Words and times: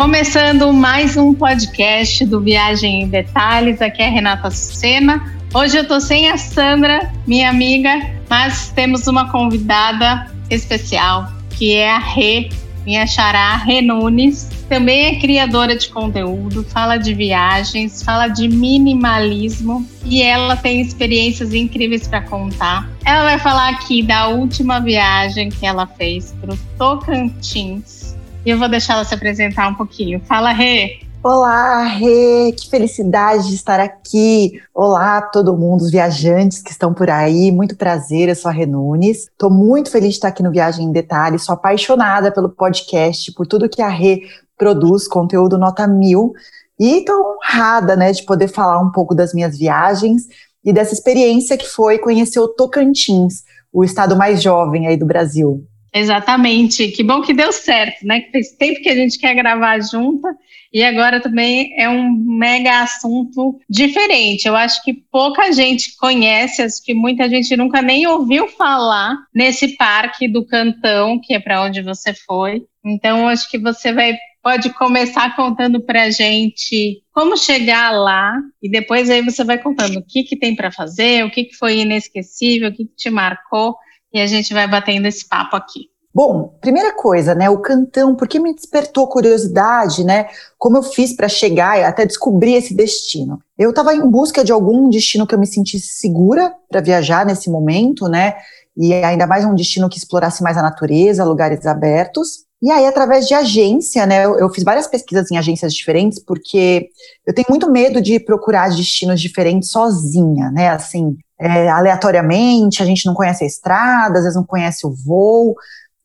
Começando 0.00 0.72
mais 0.72 1.14
um 1.18 1.34
podcast 1.34 2.24
do 2.24 2.40
Viagem 2.40 3.02
em 3.02 3.08
Detalhes, 3.08 3.82
aqui 3.82 4.00
é 4.00 4.06
a 4.06 4.10
Renata 4.10 4.50
Sucena. 4.50 5.38
Hoje 5.52 5.76
eu 5.76 5.86
tô 5.86 6.00
sem 6.00 6.30
a 6.30 6.38
Sandra, 6.38 7.12
minha 7.26 7.50
amiga, 7.50 7.90
mas 8.26 8.70
temos 8.70 9.06
uma 9.06 9.30
convidada 9.30 10.34
especial, 10.48 11.30
que 11.50 11.76
é 11.76 11.90
a 11.90 11.98
Rê, 11.98 12.48
minha 12.86 13.06
xará 13.06 13.56
Rê 13.56 13.82
Nunes. 13.82 14.48
Também 14.70 15.04
é 15.04 15.20
criadora 15.20 15.76
de 15.76 15.90
conteúdo, 15.90 16.64
fala 16.64 16.96
de 16.96 17.12
viagens, 17.12 18.02
fala 18.02 18.28
de 18.28 18.48
minimalismo 18.48 19.86
e 20.06 20.22
ela 20.22 20.56
tem 20.56 20.80
experiências 20.80 21.52
incríveis 21.52 22.08
para 22.08 22.22
contar. 22.22 22.88
Ela 23.04 23.24
vai 23.24 23.38
falar 23.38 23.68
aqui 23.68 24.02
da 24.02 24.28
última 24.28 24.80
viagem 24.80 25.50
que 25.50 25.66
ela 25.66 25.86
fez 25.86 26.34
para 26.40 26.54
o 26.54 26.58
Tocantins 26.78 27.99
e 28.44 28.50
eu 28.50 28.58
vou 28.58 28.68
deixar 28.68 28.94
ela 28.94 29.04
se 29.04 29.14
apresentar 29.14 29.68
um 29.68 29.74
pouquinho. 29.74 30.20
Fala, 30.20 30.52
Rê! 30.52 31.00
Olá, 31.22 31.84
Rê! 31.84 32.52
Que 32.52 32.70
felicidade 32.70 33.48
de 33.48 33.54
estar 33.54 33.78
aqui! 33.78 34.60
Olá, 34.74 35.20
todo 35.20 35.56
mundo, 35.56 35.82
os 35.82 35.90
viajantes 35.90 36.62
que 36.62 36.70
estão 36.70 36.94
por 36.94 37.10
aí. 37.10 37.52
Muito 37.52 37.76
prazer, 37.76 38.30
eu 38.30 38.34
sou 38.34 38.48
a 38.48 38.52
Rê 38.52 38.64
Nunes. 38.64 39.28
Estou 39.28 39.50
muito 39.50 39.90
feliz 39.90 40.10
de 40.10 40.14
estar 40.14 40.28
aqui 40.28 40.42
no 40.42 40.50
Viagem 40.50 40.86
em 40.86 40.92
Detalhes. 40.92 41.42
Sou 41.42 41.54
apaixonada 41.54 42.32
pelo 42.32 42.48
podcast, 42.48 43.30
por 43.32 43.46
tudo 43.46 43.68
que 43.68 43.82
a 43.82 43.88
Rê 43.88 44.22
produz, 44.56 45.06
conteúdo 45.06 45.58
nota 45.58 45.86
mil. 45.86 46.32
E 46.78 47.00
estou 47.00 47.36
honrada 47.36 47.94
né, 47.94 48.10
de 48.10 48.22
poder 48.22 48.48
falar 48.48 48.80
um 48.80 48.90
pouco 48.90 49.14
das 49.14 49.34
minhas 49.34 49.58
viagens 49.58 50.22
e 50.64 50.72
dessa 50.72 50.94
experiência 50.94 51.58
que 51.58 51.66
foi 51.66 51.98
conhecer 51.98 52.40
o 52.40 52.48
Tocantins, 52.48 53.44
o 53.70 53.84
estado 53.84 54.16
mais 54.16 54.42
jovem 54.42 54.86
aí 54.86 54.96
do 54.96 55.04
Brasil. 55.04 55.62
Exatamente. 55.92 56.88
Que 56.88 57.02
bom 57.02 57.20
que 57.20 57.32
deu 57.32 57.52
certo, 57.52 58.06
né? 58.06 58.20
Que 58.20 58.30
fez 58.30 58.52
tempo 58.52 58.80
que 58.80 58.88
a 58.88 58.94
gente 58.94 59.18
quer 59.18 59.34
gravar 59.34 59.80
junta 59.80 60.28
e 60.72 60.84
agora 60.84 61.20
também 61.20 61.74
é 61.76 61.88
um 61.88 62.12
mega 62.12 62.82
assunto 62.82 63.58
diferente. 63.68 64.46
Eu 64.46 64.54
acho 64.54 64.82
que 64.84 64.94
pouca 64.94 65.50
gente 65.52 65.96
conhece, 65.96 66.62
acho 66.62 66.82
que 66.84 66.94
muita 66.94 67.28
gente 67.28 67.56
nunca 67.56 67.82
nem 67.82 68.06
ouviu 68.06 68.46
falar 68.46 69.16
nesse 69.34 69.76
parque 69.76 70.28
do 70.28 70.46
Cantão, 70.46 71.20
que 71.20 71.34
é 71.34 71.40
para 71.40 71.62
onde 71.62 71.82
você 71.82 72.14
foi. 72.14 72.62
Então, 72.84 73.28
acho 73.28 73.50
que 73.50 73.58
você 73.58 73.92
vai 73.92 74.16
pode 74.42 74.70
começar 74.70 75.36
contando 75.36 75.82
para 75.82 76.04
a 76.04 76.10
gente 76.10 77.02
como 77.12 77.36
chegar 77.36 77.90
lá 77.90 78.34
e 78.62 78.70
depois 78.70 79.10
aí 79.10 79.20
você 79.20 79.44
vai 79.44 79.58
contando 79.58 79.98
o 79.98 80.02
que, 80.02 80.22
que 80.22 80.34
tem 80.34 80.56
para 80.56 80.72
fazer, 80.72 81.24
o 81.24 81.30
que, 81.30 81.44
que 81.44 81.56
foi 81.56 81.80
inesquecível, 81.80 82.70
o 82.70 82.72
que, 82.72 82.86
que 82.86 82.96
te 82.96 83.10
marcou 83.10 83.76
e 84.12 84.20
a 84.20 84.26
gente 84.26 84.52
vai 84.52 84.68
batendo 84.68 85.06
esse 85.06 85.28
papo 85.28 85.56
aqui. 85.56 85.90
Bom, 86.12 86.56
primeira 86.60 86.92
coisa, 86.92 87.36
né, 87.36 87.48
o 87.48 87.58
cantão, 87.58 88.16
porque 88.16 88.40
me 88.40 88.52
despertou 88.52 89.06
curiosidade, 89.06 90.02
né, 90.02 90.26
como 90.58 90.76
eu 90.76 90.82
fiz 90.82 91.14
para 91.14 91.28
chegar 91.28 91.78
e 91.78 91.84
até 91.84 92.04
descobrir 92.04 92.54
esse 92.54 92.74
destino. 92.74 93.40
Eu 93.56 93.70
estava 93.70 93.94
em 93.94 94.04
busca 94.08 94.42
de 94.42 94.50
algum 94.50 94.90
destino 94.90 95.24
que 95.24 95.34
eu 95.34 95.38
me 95.38 95.46
sentisse 95.46 96.00
segura 96.00 96.52
para 96.68 96.80
viajar 96.80 97.24
nesse 97.24 97.48
momento, 97.48 98.08
né, 98.08 98.34
e 98.76 98.92
ainda 98.92 99.24
mais 99.24 99.44
um 99.44 99.54
destino 99.54 99.88
que 99.88 99.98
explorasse 99.98 100.42
mais 100.42 100.56
a 100.56 100.62
natureza, 100.62 101.24
lugares 101.24 101.64
abertos. 101.64 102.44
E 102.62 102.70
aí, 102.70 102.86
através 102.86 103.26
de 103.26 103.32
agência, 103.32 104.04
né, 104.04 104.24
eu, 104.24 104.38
eu 104.38 104.50
fiz 104.50 104.62
várias 104.62 104.86
pesquisas 104.86 105.30
em 105.30 105.38
agências 105.38 105.72
diferentes, 105.72 106.18
porque 106.18 106.90
eu 107.26 107.34
tenho 107.34 107.46
muito 107.48 107.70
medo 107.70 108.02
de 108.02 108.20
procurar 108.20 108.68
destinos 108.68 109.20
diferentes 109.20 109.70
sozinha, 109.70 110.50
né, 110.50 110.68
assim, 110.68 111.16
é, 111.40 111.70
aleatoriamente, 111.70 112.82
a 112.82 112.86
gente 112.86 113.06
não 113.06 113.14
conhece 113.14 113.44
a 113.44 113.46
estrada, 113.46 114.18
às 114.18 114.24
vezes 114.24 114.36
não 114.36 114.44
conhece 114.44 114.86
o 114.86 114.90
voo. 114.90 115.54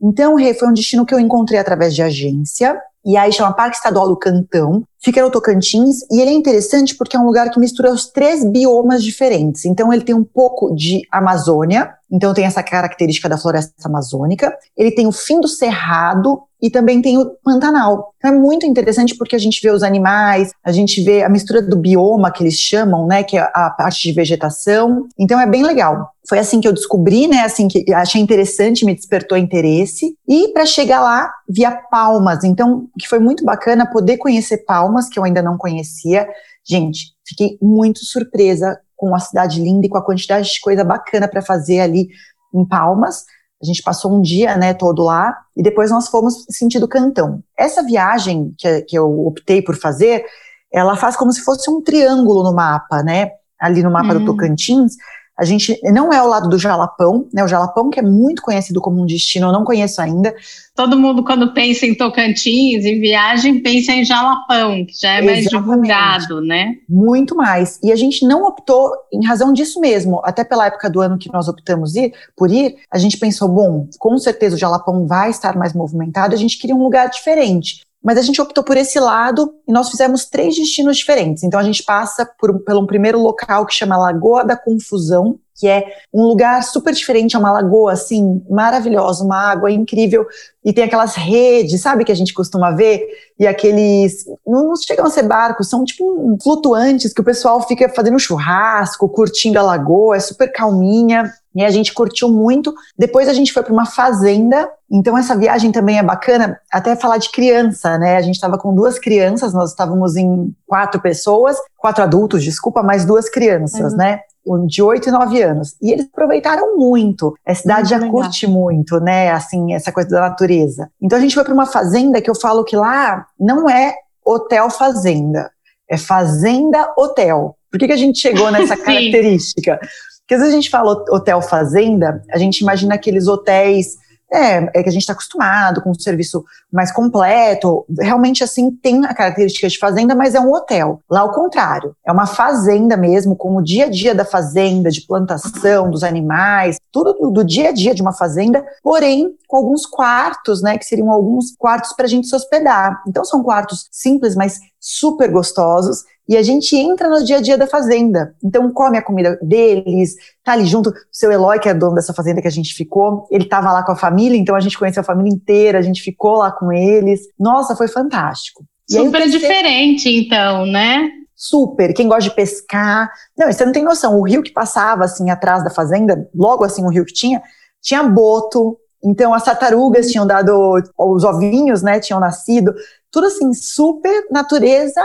Então, 0.01 0.37
foi 0.57 0.67
um 0.69 0.73
destino 0.73 1.05
que 1.05 1.13
eu 1.13 1.19
encontrei 1.19 1.59
através 1.59 1.93
de 1.93 2.01
agência, 2.01 2.79
e 3.05 3.17
aí 3.17 3.31
chama 3.33 3.53
Parque 3.53 3.75
Estadual 3.75 4.07
do 4.07 4.17
Cantão, 4.17 4.81
fica 5.05 5.21
no 5.21 5.29
Tocantins, 5.29 6.01
e 6.11 6.19
ele 6.19 6.31
é 6.31 6.33
interessante 6.33 6.95
porque 6.95 7.15
é 7.15 7.19
um 7.19 7.27
lugar 7.27 7.51
que 7.51 7.59
mistura 7.59 7.93
os 7.93 8.07
três 8.07 8.43
biomas 8.43 9.03
diferentes. 9.03 9.63
Então 9.63 9.93
ele 9.93 10.03
tem 10.03 10.15
um 10.15 10.23
pouco 10.23 10.73
de 10.73 11.03
Amazônia, 11.11 11.93
então 12.11 12.33
tem 12.33 12.45
essa 12.45 12.63
característica 12.63 13.29
da 13.29 13.37
floresta 13.37 13.73
amazônica, 13.85 14.51
ele 14.75 14.89
tem 14.91 15.05
o 15.05 15.11
fim 15.11 15.39
do 15.39 15.47
cerrado 15.47 16.41
e 16.61 16.69
também 16.69 17.01
tem 17.01 17.17
o 17.17 17.31
Pantanal. 17.43 18.13
Então 18.17 18.31
é 18.31 18.35
muito 18.35 18.65
interessante 18.65 19.15
porque 19.15 19.35
a 19.35 19.39
gente 19.39 19.61
vê 19.61 19.69
os 19.69 19.83
animais, 19.83 20.51
a 20.63 20.71
gente 20.71 21.03
vê 21.03 21.23
a 21.23 21.29
mistura 21.29 21.61
do 21.61 21.77
bioma 21.77 22.31
que 22.31 22.41
eles 22.41 22.55
chamam, 22.55 23.05
né, 23.05 23.21
que 23.21 23.37
é 23.37 23.41
a 23.53 23.69
parte 23.69 24.01
de 24.01 24.11
vegetação. 24.13 25.07
Então 25.19 25.39
é 25.39 25.45
bem 25.45 25.63
legal. 25.63 26.09
Foi 26.27 26.39
assim 26.39 26.59
que 26.59 26.67
eu 26.67 26.73
descobri, 26.73 27.27
né, 27.27 27.41
assim 27.41 27.67
que 27.67 27.93
achei 27.93 28.19
interessante, 28.19 28.83
me 28.83 28.95
despertou 28.95 29.37
interesse. 29.37 30.15
E 30.27 30.47
para 30.53 30.65
chegar 30.65 31.01
lá, 31.01 31.31
via 31.47 31.69
Palmas. 31.69 32.43
Então, 32.43 32.87
que 32.97 33.07
foi 33.07 33.19
muito 33.19 33.45
bacana 33.45 33.85
poder 33.85 34.17
conhecer 34.17 34.65
Palmas, 34.65 34.94
que 35.09 35.19
eu 35.19 35.23
ainda 35.23 35.41
não 35.41 35.57
conhecia. 35.57 36.27
Gente, 36.67 37.13
fiquei 37.27 37.57
muito 37.61 37.99
surpresa 38.05 38.79
com 38.95 39.13
a 39.13 39.19
cidade 39.19 39.61
linda 39.61 39.85
e 39.85 39.89
com 39.89 39.97
a 39.97 40.05
quantidade 40.05 40.49
de 40.49 40.59
coisa 40.59 40.83
bacana 40.83 41.27
para 41.27 41.41
fazer 41.41 41.81
ali 41.81 42.07
em 42.53 42.65
Palmas. 42.65 43.25
A 43.61 43.65
gente 43.65 43.83
passou 43.83 44.13
um 44.13 44.21
dia, 44.21 44.57
né, 44.57 44.73
todo 44.73 45.03
lá, 45.03 45.35
e 45.55 45.63
depois 45.63 45.89
nós 45.91 46.07
fomos 46.07 46.45
sentido 46.49 46.87
Cantão. 46.87 47.43
Essa 47.57 47.83
viagem 47.83 48.53
que, 48.57 48.81
que 48.81 48.97
eu 48.97 49.25
optei 49.25 49.61
por 49.61 49.75
fazer, 49.75 50.25
ela 50.71 50.95
faz 50.95 51.15
como 51.15 51.31
se 51.31 51.41
fosse 51.41 51.69
um 51.69 51.81
triângulo 51.81 52.43
no 52.43 52.53
mapa, 52.53 53.01
né, 53.01 53.31
ali 53.59 53.81
no 53.81 53.91
mapa 53.91 54.13
hum. 54.13 54.19
do 54.19 54.25
Tocantins, 54.25 54.93
a 55.37 55.43
gente 55.43 55.77
não 55.83 56.13
é 56.13 56.17
ao 56.17 56.27
lado 56.27 56.49
do 56.49 56.57
Jalapão, 56.57 57.27
né? 57.33 57.43
O 57.43 57.47
Jalapão, 57.47 57.89
que 57.89 57.99
é 57.99 58.03
muito 58.03 58.41
conhecido 58.41 58.79
como 58.79 59.01
um 59.01 59.05
destino, 59.05 59.47
eu 59.47 59.51
não 59.51 59.65
conheço 59.65 60.01
ainda. 60.01 60.33
Todo 60.73 60.97
mundo, 60.97 61.23
quando 61.23 61.53
pensa 61.53 61.85
em 61.85 61.93
Tocantins, 61.93 62.85
em 62.85 62.99
viagem, 62.99 63.59
pensa 63.61 63.91
em 63.91 64.05
Jalapão, 64.05 64.85
que 64.85 64.97
já 64.99 65.13
é 65.13 65.21
mais 65.21 65.45
divulgado, 65.45 66.41
né? 66.41 66.75
Muito 66.87 67.35
mais. 67.35 67.79
E 67.83 67.91
a 67.91 67.95
gente 67.95 68.25
não 68.25 68.43
optou 68.45 68.91
em 69.11 69.25
razão 69.25 69.51
disso 69.51 69.79
mesmo. 69.79 70.21
Até 70.23 70.43
pela 70.43 70.67
época 70.67 70.89
do 70.89 71.01
ano 71.01 71.17
que 71.17 71.31
nós 71.31 71.47
optamos 71.47 71.95
ir, 71.95 72.13
por 72.35 72.49
ir, 72.49 72.75
a 72.89 72.97
gente 72.97 73.17
pensou, 73.17 73.49
bom, 73.49 73.87
com 73.99 74.17
certeza 74.17 74.55
o 74.55 74.59
Jalapão 74.59 75.05
vai 75.05 75.29
estar 75.29 75.57
mais 75.57 75.73
movimentado, 75.73 76.33
a 76.33 76.37
gente 76.37 76.57
queria 76.57 76.75
um 76.75 76.83
lugar 76.83 77.09
diferente. 77.09 77.81
Mas 78.05 78.19
a 78.19 78.21
gente 78.21 78.39
optou 78.39 78.63
por 78.63 78.77
esse 78.77 78.99
lado 78.99 79.51
e 79.67 79.73
nós 79.73 79.89
fizemos 79.89 80.25
três 80.25 80.55
destinos 80.55 80.97
diferentes. 80.97 81.41
Então 81.41 81.59
a 81.59 81.63
gente 81.63 81.81
passa 81.81 82.23
por, 82.39 82.59
pelo 82.59 82.85
primeiro 82.85 83.19
local 83.19 83.65
que 83.65 83.73
chama 83.73 83.97
Lagoa 83.97 84.45
da 84.45 84.55
Confusão, 84.55 85.39
que 85.55 85.67
é 85.67 85.83
um 86.13 86.23
lugar 86.23 86.61
super 86.63 86.93
diferente, 86.93 87.35
é 87.35 87.39
uma 87.39 87.51
lagoa 87.51 87.93
assim 87.93 88.45
maravilhosa, 88.47 89.23
uma 89.23 89.37
água 89.37 89.71
incrível 89.71 90.27
e 90.63 90.71
tem 90.71 90.83
aquelas 90.83 91.15
redes, 91.15 91.81
sabe 91.81 92.03
que 92.03 92.11
a 92.11 92.15
gente 92.15 92.33
costuma 92.33 92.71
ver 92.71 93.07
e 93.39 93.47
aqueles 93.47 94.25
não, 94.45 94.67
não 94.67 94.75
chegam 94.75 95.05
a 95.05 95.09
ser 95.09 95.23
barcos, 95.23 95.69
são 95.69 95.83
tipo 95.83 96.37
flutuantes 96.43 97.13
que 97.13 97.21
o 97.21 97.25
pessoal 97.25 97.65
fica 97.65 97.89
fazendo 97.89 98.19
churrasco, 98.19 99.09
curtindo 99.09 99.57
a 99.57 99.63
lagoa, 99.63 100.17
é 100.17 100.19
super 100.19 100.51
calminha. 100.51 101.33
E 101.55 101.63
a 101.63 101.69
gente 101.69 101.93
curtiu 101.93 102.29
muito. 102.29 102.73
Depois 102.97 103.29
a 103.29 103.33
gente 103.33 103.53
foi 103.53 103.63
para 103.63 103.73
uma 103.73 103.85
fazenda. 103.85 104.69
Então 104.91 105.17
essa 105.17 105.35
viagem 105.37 105.71
também 105.71 105.97
é 105.97 106.03
bacana, 106.03 106.59
até 106.71 106.95
falar 106.95 107.17
de 107.17 107.31
criança, 107.31 107.97
né? 107.97 108.17
A 108.17 108.21
gente 108.21 108.35
estava 108.35 108.57
com 108.57 108.75
duas 108.75 108.99
crianças, 108.99 109.53
nós 109.53 109.71
estávamos 109.71 110.15
em 110.15 110.53
quatro 110.67 111.01
pessoas, 111.01 111.57
quatro 111.77 112.03
adultos, 112.03 112.43
desculpa, 112.43 112.83
mais 112.83 113.05
duas 113.05 113.29
crianças, 113.29 113.93
uhum. 113.93 113.97
né? 113.97 114.19
de 114.67 114.81
8 114.81 115.09
e 115.09 115.11
9 115.11 115.41
anos. 115.41 115.75
E 115.81 115.91
eles 115.91 116.05
aproveitaram 116.05 116.77
muito. 116.77 117.33
A 117.45 117.55
cidade 117.55 117.93
muito 117.95 118.05
já 118.05 118.11
curte 118.11 118.47
muito, 118.47 118.99
né? 118.99 119.31
Assim, 119.31 119.73
essa 119.73 119.91
coisa 119.91 120.09
da 120.09 120.21
natureza. 120.21 120.89
Então 121.01 121.17
a 121.17 121.21
gente 121.21 121.33
foi 121.33 121.43
para 121.43 121.53
uma 121.53 121.65
fazenda 121.65 122.21
que 122.21 122.29
eu 122.29 122.35
falo 122.35 122.63
que 122.63 122.75
lá 122.75 123.25
não 123.39 123.67
é 123.67 123.95
hotel 124.23 124.69
fazenda, 124.69 125.49
é 125.89 125.97
fazenda 125.97 126.93
hotel. 126.97 127.55
Por 127.71 127.79
que, 127.79 127.87
que 127.87 127.93
a 127.93 127.97
gente 127.97 128.19
chegou 128.19 128.51
nessa 128.51 128.77
característica? 128.77 129.79
Porque 130.25 130.33
às 130.33 130.41
vezes 130.41 130.55
a 130.55 130.57
gente 130.57 130.71
fala 130.71 130.91
hotel 130.91 131.39
fazenda, 131.41 132.23
a 132.31 132.37
gente 132.39 132.59
imagina 132.59 132.95
aqueles 132.95 133.27
hotéis 133.27 133.95
é, 134.31 134.69
é 134.73 134.83
que 134.83 134.89
a 134.89 134.91
gente 134.91 135.01
está 135.01 135.13
acostumado 135.13 135.81
com 135.81 135.91
um 135.91 135.99
serviço 135.99 136.43
mais 136.71 136.91
completo. 136.91 137.85
Realmente, 137.99 138.43
assim, 138.43 138.71
tem 138.71 139.05
a 139.05 139.13
característica 139.13 139.67
de 139.67 139.77
fazenda, 139.77 140.15
mas 140.15 140.35
é 140.35 140.39
um 140.39 140.51
hotel. 140.51 140.99
Lá, 141.09 141.21
ao 141.21 141.31
contrário, 141.31 141.95
é 142.05 142.11
uma 142.11 142.25
fazenda 142.25 142.97
mesmo, 142.97 143.35
com 143.35 143.55
o 143.55 143.63
dia 143.63 143.85
a 143.85 143.89
dia 143.89 144.13
da 144.15 144.25
fazenda, 144.25 144.89
de 144.89 145.01
plantação 145.01 145.89
dos 145.89 146.03
animais, 146.03 146.77
tudo 146.91 147.31
do, 147.31 147.43
dia 147.43 147.69
a 147.69 147.71
dia 147.71 147.93
de 147.93 148.01
uma 148.01 148.13
fazenda, 148.13 148.65
porém 148.83 149.35
com 149.47 149.57
alguns 149.57 149.85
quartos, 149.85 150.61
né, 150.61 150.77
que 150.77 150.85
seriam 150.85 151.11
alguns 151.11 151.55
quartos 151.55 151.93
para 151.93 152.05
a 152.05 152.09
gente 152.09 152.27
se 152.27 152.35
hospedar. 152.35 153.01
Então, 153.07 153.23
são 153.23 153.43
quartos 153.43 153.87
simples, 153.91 154.35
mas 154.35 154.59
super 154.79 155.31
gostosos 155.31 156.03
e 156.27 156.35
a 156.35 156.41
gente 156.41 156.75
entra 156.75 157.07
no 157.07 157.23
dia 157.23 157.37
a 157.37 157.41
dia 157.41 157.57
da 157.57 157.67
fazenda. 157.67 158.35
Então, 158.43 158.71
come 158.71 158.97
a 158.97 159.01
comida 159.01 159.37
deles, 159.41 160.15
tá 160.43 160.53
ali 160.53 160.65
junto. 160.65 160.89
O 160.89 160.93
seu 161.11 161.31
Eloy, 161.31 161.59
que 161.59 161.69
é 161.69 161.73
dono 161.73 161.95
dessa 161.95 162.13
fazenda 162.13 162.41
que 162.41 162.47
a 162.47 162.51
gente 162.51 162.73
ficou, 162.73 163.27
ele 163.29 163.45
tava 163.45 163.71
lá 163.71 163.83
com 163.83 163.91
a 163.91 163.95
família, 163.95 164.37
então 164.37 164.55
a 164.55 164.59
gente 164.59 164.77
conheceu 164.77 165.01
a 165.01 165.05
família 165.05 165.31
inteira, 165.31 165.77
a 165.77 165.83
gente 165.83 166.01
ficou 166.01 166.37
lá 166.37 166.51
com 166.51 166.71
eles. 166.71 167.21
Nossa, 167.39 167.75
foi 167.75 167.87
fantástico. 167.87 168.65
Super 168.89 169.29
diferente, 169.29 170.09
então, 170.09 170.65
né? 170.65 171.09
Super. 171.35 171.93
Quem 171.93 172.07
gosta 172.07 172.29
de 172.29 172.35
pescar. 172.35 173.11
Não, 173.37 173.51
você 173.51 173.65
não 173.65 173.73
tem 173.73 173.83
noção. 173.83 174.19
O 174.19 174.23
rio 174.23 174.41
que 174.41 174.53
passava 174.53 175.03
assim 175.03 175.29
atrás 175.29 175.63
da 175.63 175.69
fazenda, 175.69 176.29
logo 176.33 176.63
assim 176.63 176.83
o 176.83 176.89
rio 176.89 177.05
que 177.05 177.13
tinha, 177.13 177.41
tinha 177.81 178.03
boto, 178.03 178.77
Então 179.05 179.33
as 179.33 179.43
tartarugas 179.43 180.07
tinham 180.07 180.25
dado, 180.25 180.81
os 180.97 181.23
ovinhos, 181.23 181.83
né, 181.83 181.99
tinham 181.99 182.19
nascido, 182.19 182.73
tudo 183.11 183.27
assim, 183.27 183.53
super 183.53 184.25
natureza, 184.31 184.99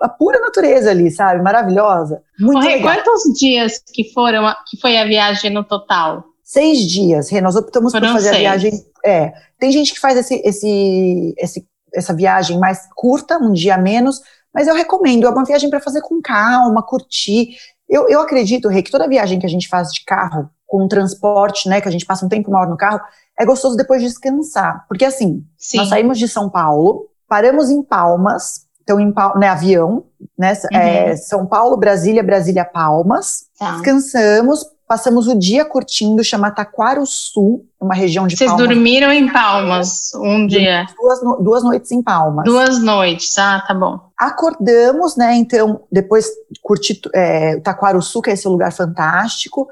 a 0.00 0.08
pura 0.08 0.38
natureza 0.38 0.90
ali, 0.90 1.10
sabe? 1.10 1.42
Maravilhosa. 1.42 2.22
Muito 2.38 2.60
Rê, 2.60 2.80
quantos 2.80 3.22
dias 3.38 3.82
que 3.92 4.12
foram, 4.14 4.54
que 4.68 4.80
foi 4.80 4.96
a 4.96 5.04
viagem 5.04 5.50
no 5.50 5.64
total? 5.64 6.24
Seis 6.44 6.78
dias, 6.78 7.28
Rê, 7.28 7.40
nós 7.40 7.56
optamos 7.56 7.92
foram 7.92 8.08
por 8.08 8.14
fazer 8.14 8.30
seis. 8.30 8.36
a 8.36 8.38
viagem. 8.38 8.72
É, 9.04 9.32
tem 9.58 9.72
gente 9.72 9.92
que 9.92 10.00
faz 10.00 10.16
esse, 10.16 10.40
esse, 10.44 11.34
esse, 11.36 11.66
essa 11.92 12.14
viagem 12.14 12.58
mais 12.58 12.88
curta, 12.94 13.36
um 13.36 13.52
dia 13.52 13.76
menos, 13.76 14.20
mas 14.54 14.68
eu 14.68 14.74
recomendo, 14.74 15.26
é 15.26 15.30
uma 15.30 15.44
viagem 15.44 15.68
para 15.68 15.80
fazer 15.80 16.00
com 16.02 16.20
calma, 16.22 16.82
curtir. 16.82 17.56
Eu, 17.88 18.08
eu 18.08 18.20
acredito, 18.20 18.68
Rê, 18.68 18.82
que 18.82 18.90
toda 18.90 19.08
viagem 19.08 19.38
que 19.38 19.46
a 19.46 19.50
gente 19.50 19.68
faz 19.68 19.92
de 19.92 20.04
carro, 20.04 20.48
com 20.66 20.86
transporte, 20.86 21.68
né, 21.68 21.80
que 21.80 21.88
a 21.88 21.90
gente 21.90 22.06
passa 22.06 22.24
um 22.24 22.28
tempo 22.28 22.50
maior 22.50 22.68
no 22.68 22.76
carro, 22.76 23.00
é 23.40 23.44
gostoso 23.46 23.74
depois 23.74 24.02
descansar. 24.02 24.84
Porque 24.86 25.04
assim, 25.04 25.42
Sim. 25.56 25.78
nós 25.78 25.88
saímos 25.88 26.18
de 26.18 26.28
São 26.28 26.50
Paulo, 26.50 27.06
paramos 27.26 27.70
em 27.70 27.82
Palmas, 27.82 28.66
então 28.82 29.00
em 29.00 29.14
né, 29.36 29.48
avião, 29.48 30.04
né, 30.38 30.52
uhum. 30.52 30.78
é, 30.78 31.16
São 31.16 31.46
Paulo, 31.46 31.76
Brasília, 31.76 32.22
Brasília, 32.22 32.66
Palmas, 32.66 33.46
tá. 33.58 33.72
descansamos, 33.72 34.66
passamos 34.86 35.26
o 35.26 35.34
dia 35.34 35.64
curtindo, 35.64 36.22
chama 36.22 36.50
Taquaruçu, 36.50 37.64
uma 37.80 37.94
região 37.94 38.26
de 38.26 38.36
Vocês 38.36 38.50
Palmas. 38.50 38.68
dormiram 38.68 39.10
em 39.10 39.32
Palmas 39.32 40.12
um 40.16 40.46
dia? 40.46 40.84
Duas, 41.00 41.20
duas 41.40 41.62
noites 41.62 41.90
em 41.92 42.02
Palmas. 42.02 42.44
Duas 42.44 42.78
noites, 42.82 43.38
ah, 43.38 43.64
tá 43.66 43.72
bom. 43.72 44.00
Acordamos, 44.18 45.16
né, 45.16 45.34
então, 45.34 45.84
depois 45.90 46.28
curti 46.60 47.00
é, 47.14 47.58
Taquaruçu, 47.60 48.20
que 48.20 48.28
é 48.28 48.34
esse 48.34 48.46
lugar 48.46 48.70
fantástico, 48.70 49.66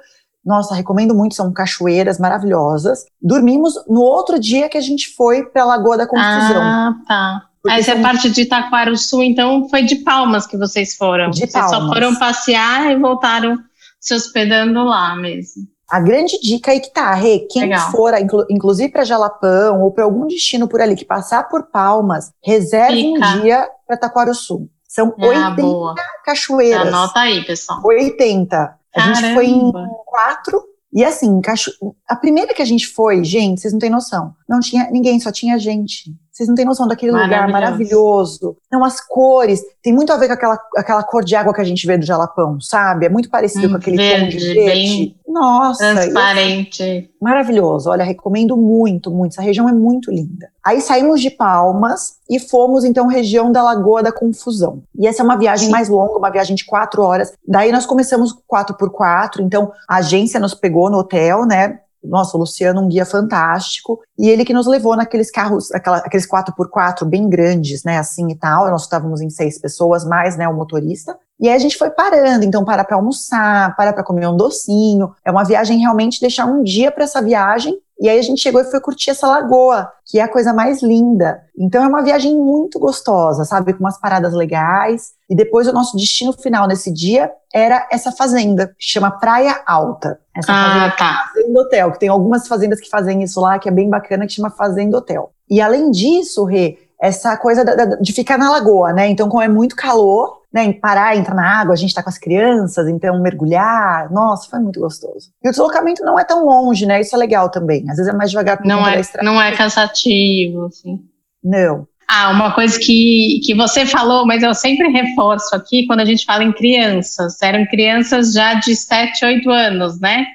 nossa, 0.48 0.74
recomendo 0.74 1.14
muito, 1.14 1.34
são 1.34 1.52
cachoeiras 1.52 2.18
maravilhosas. 2.18 3.04
Dormimos 3.20 3.74
no 3.86 4.00
outro 4.00 4.40
dia 4.40 4.68
que 4.68 4.78
a 4.78 4.80
gente 4.80 5.14
foi 5.14 5.44
para 5.44 5.62
a 5.62 5.66
Lagoa 5.66 5.98
da 5.98 6.06
Confusão. 6.06 6.62
Ah, 6.62 6.94
tá. 7.06 7.42
Porque 7.62 7.78
Essa 7.78 7.92
são... 7.92 8.02
parte 8.02 8.30
de 8.30 8.42
Itaquaruçu, 8.42 9.22
então, 9.22 9.68
foi 9.68 9.82
de 9.82 9.96
Palmas 9.96 10.46
que 10.46 10.56
vocês 10.56 10.96
foram. 10.96 11.28
De 11.30 11.40
vocês 11.40 11.52
Palmas. 11.52 11.70
só 11.70 11.86
foram 11.88 12.16
passear 12.16 12.90
e 12.90 12.96
voltaram 12.96 13.58
se 14.00 14.14
hospedando 14.14 14.82
lá 14.84 15.14
mesmo. 15.14 15.64
A 15.90 16.00
grande 16.00 16.38
dica 16.40 16.70
aí 16.70 16.80
que 16.80 16.92
tá, 16.92 17.12
Rê, 17.12 17.46
quem 17.50 17.62
Legal. 17.62 17.90
for, 17.90 18.14
inclu 18.14 18.44
inclusive 18.50 18.90
para 18.90 19.04
Jalapão 19.04 19.82
ou 19.82 19.90
para 19.90 20.04
algum 20.04 20.26
destino 20.26 20.68
por 20.68 20.80
ali 20.80 20.94
que 20.94 21.04
passar 21.04 21.48
por 21.48 21.64
Palmas, 21.64 22.30
reserve 22.42 22.94
Fica. 22.94 23.26
um 23.26 23.40
dia 23.40 23.68
para 23.86 23.96
Taquaruçu. 23.96 24.68
São 24.86 25.14
ah, 25.18 25.26
80 25.26 25.50
boa. 25.62 25.94
cachoeiras. 26.24 26.88
Anota 26.88 27.20
aí, 27.20 27.44
pessoal. 27.44 27.80
80. 27.84 28.77
A 28.94 29.12
gente 29.12 29.34
foi 29.34 29.46
em 29.46 29.72
quatro. 30.06 30.62
E 30.92 31.04
assim, 31.04 31.40
cacho... 31.40 31.70
a 32.08 32.16
primeira 32.16 32.54
que 32.54 32.62
a 32.62 32.64
gente 32.64 32.86
foi, 32.86 33.22
gente, 33.22 33.60
vocês 33.60 33.72
não 33.72 33.80
têm 33.80 33.90
noção. 33.90 34.34
Não 34.48 34.60
tinha 34.60 34.90
ninguém, 34.90 35.20
só 35.20 35.30
tinha 35.30 35.58
gente. 35.58 36.14
Vocês 36.38 36.48
não 36.48 36.54
têm 36.54 36.64
noção 36.64 36.86
daquele 36.86 37.10
maravilhoso. 37.10 37.46
lugar 37.46 37.60
maravilhoso. 37.60 38.56
Não, 38.70 38.84
as 38.84 39.00
cores. 39.00 39.60
Tem 39.82 39.92
muito 39.92 40.12
a 40.12 40.16
ver 40.16 40.28
com 40.28 40.34
aquela, 40.34 40.56
aquela 40.76 41.02
cor 41.02 41.24
de 41.24 41.34
água 41.34 41.52
que 41.52 41.60
a 41.60 41.64
gente 41.64 41.84
vê 41.84 41.98
do 41.98 42.06
Jalapão, 42.06 42.60
sabe? 42.60 43.06
É 43.06 43.08
muito 43.08 43.28
parecido 43.28 43.66
hum, 43.66 43.70
com 43.70 43.76
aquele 43.76 43.96
verde, 43.96 44.38
tom 44.38 44.44
de 44.44 44.54
verde. 44.54 45.16
Nossa. 45.26 45.94
Transparente. 45.94 47.10
maravilhoso. 47.20 47.90
Olha, 47.90 48.04
recomendo 48.04 48.56
muito, 48.56 49.10
muito. 49.10 49.32
Essa 49.32 49.42
região 49.42 49.68
é 49.68 49.72
muito 49.72 50.12
linda. 50.12 50.48
Aí 50.64 50.80
saímos 50.80 51.20
de 51.20 51.28
Palmas 51.28 52.18
e 52.30 52.38
fomos, 52.38 52.84
então, 52.84 53.08
região 53.08 53.50
da 53.50 53.60
Lagoa 53.60 54.00
da 54.00 54.12
Confusão. 54.12 54.84
E 54.96 55.08
essa 55.08 55.22
é 55.22 55.24
uma 55.24 55.36
viagem 55.36 55.66
Sim. 55.66 55.72
mais 55.72 55.88
longa, 55.88 56.18
uma 56.18 56.30
viagem 56.30 56.54
de 56.54 56.64
quatro 56.64 57.02
horas. 57.02 57.32
Daí 57.46 57.72
nós 57.72 57.84
começamos 57.84 58.32
quatro 58.46 58.76
por 58.76 58.90
quatro. 58.90 59.42
Então, 59.42 59.72
a 59.88 59.96
agência 59.96 60.38
nos 60.38 60.54
pegou 60.54 60.88
no 60.88 60.98
hotel, 60.98 61.44
né? 61.44 61.80
Nossa, 62.02 62.36
o 62.36 62.40
Luciano, 62.40 62.80
um 62.80 62.88
guia 62.88 63.04
fantástico, 63.04 64.00
e 64.18 64.28
ele 64.28 64.44
que 64.44 64.52
nos 64.52 64.66
levou 64.66 64.96
naqueles 64.96 65.30
carros, 65.30 65.70
aquela, 65.72 65.98
aqueles 65.98 66.26
4x4 66.26 67.04
bem 67.04 67.28
grandes, 67.28 67.84
né, 67.84 67.98
assim 67.98 68.30
e 68.30 68.36
tal, 68.36 68.70
nós 68.70 68.82
estávamos 68.82 69.20
em 69.20 69.30
seis 69.30 69.58
pessoas, 69.58 70.04
mais, 70.04 70.36
né, 70.36 70.48
o 70.48 70.54
motorista, 70.54 71.16
e 71.40 71.48
aí 71.48 71.54
a 71.54 71.58
gente 71.58 71.76
foi 71.76 71.90
parando, 71.90 72.44
então 72.44 72.64
para 72.64 72.84
para 72.84 72.96
almoçar, 72.96 73.74
para 73.76 73.92
para 73.92 74.02
comer 74.02 74.26
um 74.26 74.36
docinho, 74.36 75.12
é 75.24 75.30
uma 75.30 75.44
viagem 75.44 75.78
realmente 75.78 76.20
deixar 76.20 76.46
um 76.46 76.62
dia 76.62 76.90
para 76.90 77.04
essa 77.04 77.22
viagem, 77.22 77.78
e 78.00 78.08
aí 78.08 78.18
a 78.18 78.22
gente 78.22 78.40
chegou 78.40 78.60
e 78.60 78.70
foi 78.70 78.80
curtir 78.80 79.10
essa 79.10 79.26
lagoa, 79.26 79.90
que 80.06 80.20
é 80.20 80.22
a 80.22 80.28
coisa 80.28 80.52
mais 80.52 80.82
linda. 80.82 81.40
Então 81.58 81.82
é 81.82 81.88
uma 81.88 82.02
viagem 82.02 82.36
muito 82.36 82.78
gostosa, 82.78 83.44
sabe? 83.44 83.72
Com 83.72 83.80
umas 83.80 84.00
paradas 84.00 84.32
legais. 84.32 85.12
E 85.28 85.34
depois 85.34 85.66
o 85.66 85.72
nosso 85.72 85.96
destino 85.96 86.32
final 86.32 86.68
nesse 86.68 86.92
dia 86.92 87.30
era 87.52 87.88
essa 87.90 88.12
fazenda, 88.12 88.68
que 88.78 88.86
chama 88.86 89.10
Praia 89.10 89.60
Alta. 89.66 90.20
Essa 90.36 90.52
ah, 90.52 90.64
fazenda, 90.64 90.96
tá. 90.96 91.30
fazenda 91.34 91.60
Hotel, 91.60 91.92
que 91.92 91.98
tem 91.98 92.08
algumas 92.08 92.46
fazendas 92.46 92.80
que 92.80 92.88
fazem 92.88 93.22
isso 93.22 93.40
lá, 93.40 93.58
que 93.58 93.68
é 93.68 93.72
bem 93.72 93.90
bacana, 93.90 94.26
que 94.26 94.32
chama 94.32 94.50
Fazenda 94.50 94.98
Hotel. 94.98 95.32
E 95.50 95.60
além 95.60 95.90
disso, 95.90 96.44
Rê, 96.44 96.78
essa 97.00 97.36
coisa 97.36 97.64
da, 97.64 97.74
da, 97.74 97.84
de 97.96 98.12
ficar 98.12 98.36
na 98.36 98.50
lagoa, 98.50 98.92
né? 98.92 99.08
Então, 99.08 99.28
como 99.28 99.42
é 99.42 99.48
muito 99.48 99.76
calor, 99.76 100.42
né, 100.52 100.72
parar, 100.72 101.16
entrar 101.16 101.34
na 101.34 101.60
água, 101.60 101.74
a 101.74 101.76
gente 101.76 101.90
está 101.90 102.02
com 102.02 102.08
as 102.08 102.18
crianças, 102.18 102.88
então 102.88 103.20
mergulhar, 103.20 104.10
nossa, 104.10 104.48
foi 104.48 104.58
muito 104.58 104.80
gostoso. 104.80 105.30
E 105.42 105.48
o 105.48 105.50
deslocamento 105.50 106.02
não 106.04 106.18
é 106.18 106.24
tão 106.24 106.44
longe, 106.44 106.86
né? 106.86 107.00
Isso 107.00 107.14
é 107.14 107.18
legal 107.18 107.50
também. 107.50 107.88
Às 107.90 107.96
vezes 107.96 108.08
é 108.08 108.16
mais 108.16 108.30
devagar 108.30 108.58
não 108.64 108.86
é, 108.86 109.02
Não 109.22 109.40
é 109.40 109.54
cansativo, 109.54 110.66
assim. 110.66 110.98
Não. 111.44 111.86
Ah, 112.10 112.30
uma 112.30 112.54
coisa 112.54 112.78
que, 112.78 113.40
que 113.44 113.54
você 113.54 113.84
falou, 113.84 114.26
mas 114.26 114.42
eu 114.42 114.54
sempre 114.54 114.88
reforço 114.88 115.54
aqui 115.54 115.86
quando 115.86 116.00
a 116.00 116.06
gente 116.06 116.24
fala 116.24 116.42
em 116.42 116.52
crianças. 116.52 117.40
Eram 117.42 117.66
crianças 117.66 118.32
já 118.32 118.54
de 118.54 118.74
7, 118.74 119.26
8 119.26 119.50
anos, 119.50 120.00
né? 120.00 120.26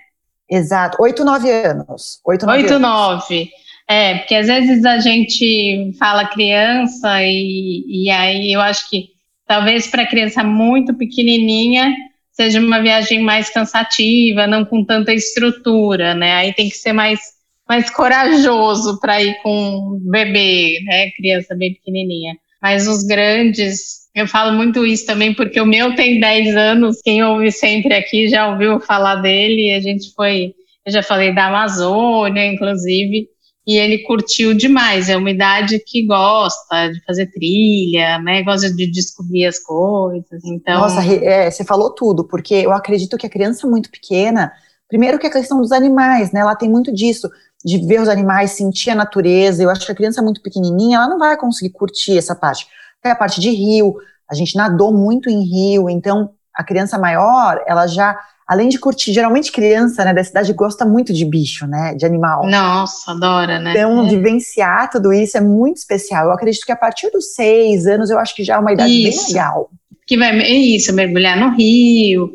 Exato, 0.47 0.97
8, 1.01 1.25
9 1.25 1.51
anos. 1.51 2.19
8, 2.23 2.45
9. 2.45 2.61
8, 2.61 2.79
9. 2.79 3.49
É, 3.87 4.15
porque 4.19 4.35
às 4.35 4.47
vezes 4.47 4.85
a 4.85 4.99
gente 4.99 5.91
fala 5.99 6.27
criança 6.27 7.21
e, 7.21 8.05
e 8.05 8.09
aí 8.09 8.51
eu 8.53 8.61
acho 8.61 8.89
que 8.89 9.13
Talvez 9.45 9.87
para 9.87 10.07
criança 10.07 10.43
muito 10.43 10.93
pequenininha 10.95 11.93
seja 12.31 12.59
uma 12.59 12.81
viagem 12.81 13.19
mais 13.19 13.49
cansativa, 13.49 14.47
não 14.47 14.65
com 14.65 14.83
tanta 14.83 15.13
estrutura, 15.13 16.15
né? 16.15 16.33
Aí 16.33 16.53
tem 16.53 16.69
que 16.69 16.75
ser 16.75 16.93
mais, 16.93 17.19
mais 17.67 17.89
corajoso 17.89 18.99
para 18.99 19.21
ir 19.21 19.35
com 19.43 19.99
bebê, 20.09 20.79
né? 20.85 21.11
Criança 21.11 21.53
bem 21.55 21.73
pequenininha. 21.73 22.35
Mas 22.61 22.87
os 22.87 23.03
grandes, 23.03 24.07
eu 24.15 24.27
falo 24.27 24.53
muito 24.53 24.85
isso 24.85 25.05
também 25.05 25.33
porque 25.33 25.59
o 25.59 25.65
meu 25.65 25.93
tem 25.93 26.19
10 26.19 26.55
anos, 26.55 27.01
quem 27.03 27.23
ouve 27.23 27.51
sempre 27.51 27.93
aqui 27.93 28.27
já 28.27 28.49
ouviu 28.49 28.79
falar 28.79 29.15
dele, 29.17 29.73
a 29.73 29.81
gente 29.81 30.11
foi, 30.15 30.55
eu 30.85 30.91
já 30.91 31.03
falei 31.03 31.35
da 31.35 31.47
Amazônia, 31.47 32.45
inclusive, 32.45 33.27
e 33.65 33.77
ele 33.77 33.99
curtiu 33.99 34.53
demais. 34.53 35.09
É 35.09 35.15
uma 35.15 35.31
idade 35.31 35.79
que 35.79 36.05
gosta 36.05 36.89
de 36.89 37.03
fazer 37.05 37.27
trilha, 37.27 38.19
né? 38.19 38.43
Gosta 38.43 38.71
de 38.71 38.91
descobrir 38.91 39.45
as 39.45 39.59
coisas. 39.59 40.43
Então, 40.43 40.81
nossa, 40.81 41.01
é, 41.05 41.49
você 41.49 41.63
falou 41.63 41.91
tudo, 41.91 42.25
porque 42.25 42.53
eu 42.55 42.71
acredito 42.71 43.17
que 43.17 43.25
a 43.25 43.29
criança 43.29 43.67
muito 43.67 43.89
pequena, 43.89 44.51
primeiro 44.87 45.17
que 45.17 45.27
a 45.27 45.31
questão 45.31 45.59
dos 45.59 45.71
animais, 45.71 46.31
né? 46.31 46.41
Ela 46.41 46.55
tem 46.55 46.69
muito 46.69 46.93
disso 46.93 47.29
de 47.63 47.77
ver 47.77 48.01
os 48.01 48.09
animais, 48.09 48.51
sentir 48.51 48.89
a 48.89 48.95
natureza. 48.95 49.63
Eu 49.63 49.69
acho 49.69 49.85
que 49.85 49.91
a 49.91 49.95
criança 49.95 50.21
muito 50.21 50.41
pequenininha, 50.41 50.97
ela 50.97 51.07
não 51.07 51.17
vai 51.17 51.37
conseguir 51.37 51.71
curtir 51.71 52.17
essa 52.17 52.35
parte. 52.35 52.67
É 53.03 53.11
a 53.11 53.15
parte 53.15 53.39
de 53.39 53.49
rio. 53.49 53.95
A 54.29 54.35
gente 54.35 54.55
nadou 54.55 54.93
muito 54.93 55.29
em 55.29 55.43
rio, 55.43 55.89
então 55.89 56.31
a 56.53 56.63
criança 56.63 56.97
maior, 56.97 57.63
ela 57.65 57.87
já 57.87 58.17
além 58.53 58.69
de 58.69 58.79
curtir, 58.79 59.11
geralmente 59.11 59.51
criança, 59.51 60.05
né, 60.05 60.13
da 60.13 60.23
cidade 60.23 60.53
gosta 60.53 60.85
muito 60.85 61.11
de 61.11 61.25
bicho, 61.25 61.67
né, 61.67 61.93
de 61.95 62.05
animal. 62.05 62.47
Nossa, 62.47 63.11
adora, 63.11 63.59
né? 63.59 63.71
Então, 63.71 64.05
é. 64.05 64.09
vivenciar 64.09 64.89
tudo 64.89 65.11
isso 65.11 65.37
é 65.37 65.41
muito 65.41 65.77
especial. 65.77 66.25
Eu 66.25 66.31
acredito 66.31 66.65
que 66.65 66.71
a 66.71 66.75
partir 66.75 67.09
dos 67.11 67.33
seis 67.33 67.85
anos, 67.87 68.09
eu 68.09 68.19
acho 68.19 68.35
que 68.35 68.43
já 68.43 68.55
é 68.55 68.57
uma 68.59 68.71
idade 68.71 68.91
isso. 68.91 69.25
bem 69.25 69.33
legal. 69.33 69.69
Que 70.05 70.17
vai, 70.17 70.39
é 70.39 70.53
isso, 70.53 70.93
mergulhar 70.93 71.37
no 71.37 71.55
rio, 71.55 72.31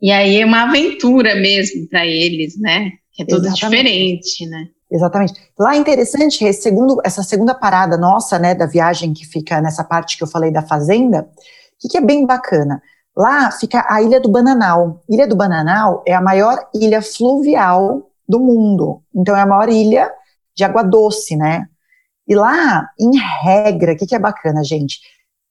e 0.00 0.10
aí 0.10 0.40
é 0.40 0.44
uma 0.44 0.64
aventura 0.64 1.34
mesmo 1.36 1.88
para 1.88 2.06
eles, 2.06 2.58
né, 2.60 2.90
que 3.12 3.22
é 3.22 3.26
tudo 3.26 3.46
Exatamente. 3.46 3.82
diferente, 3.82 4.46
né. 4.46 4.66
Exatamente. 4.90 5.32
Lá 5.58 5.74
é 5.74 5.78
interessante, 5.78 6.52
segundo, 6.52 7.00
essa 7.02 7.22
segunda 7.22 7.54
parada 7.54 7.96
nossa, 7.96 8.38
né, 8.38 8.54
da 8.54 8.66
viagem 8.66 9.14
que 9.14 9.24
fica 9.24 9.58
nessa 9.60 9.82
parte 9.82 10.18
que 10.18 10.22
eu 10.22 10.28
falei 10.28 10.52
da 10.52 10.60
fazenda, 10.60 11.22
o 11.22 11.80
que, 11.80 11.88
que 11.88 11.98
é 11.98 12.00
bem 12.00 12.26
bacana? 12.26 12.82
Lá 13.16 13.50
fica 13.50 13.84
a 13.88 14.02
Ilha 14.02 14.20
do 14.20 14.30
Bananal. 14.30 15.02
Ilha 15.08 15.26
do 15.26 15.36
Bananal 15.36 16.02
é 16.06 16.14
a 16.14 16.20
maior 16.20 16.68
ilha 16.74 17.02
fluvial 17.02 18.10
do 18.28 18.40
mundo. 18.40 19.02
Então 19.14 19.36
é 19.36 19.42
a 19.42 19.46
maior 19.46 19.68
ilha 19.68 20.10
de 20.56 20.64
água 20.64 20.82
doce, 20.82 21.36
né? 21.36 21.66
E 22.26 22.34
lá, 22.34 22.88
em 22.98 23.18
regra, 23.18 23.92
o 23.92 23.96
que, 23.96 24.06
que 24.06 24.14
é 24.14 24.18
bacana, 24.18 24.64
gente? 24.64 25.00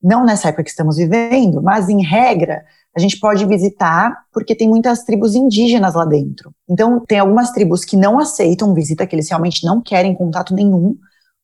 Não 0.01 0.25
nessa 0.25 0.47
época 0.47 0.63
que 0.63 0.69
estamos 0.69 0.97
vivendo, 0.97 1.61
mas 1.61 1.89
em 1.89 2.03
regra, 2.03 2.63
a 2.95 2.99
gente 2.99 3.19
pode 3.19 3.45
visitar 3.45 4.25
porque 4.33 4.55
tem 4.55 4.67
muitas 4.67 5.03
tribos 5.03 5.35
indígenas 5.35 5.93
lá 5.93 6.05
dentro. 6.05 6.53
Então, 6.67 6.99
tem 7.05 7.19
algumas 7.19 7.51
tribos 7.51 7.85
que 7.85 7.95
não 7.95 8.19
aceitam 8.19 8.73
visita, 8.73 9.05
que 9.05 9.15
eles 9.15 9.29
realmente 9.29 9.65
não 9.65 9.81
querem 9.81 10.15
contato 10.15 10.55
nenhum 10.55 10.97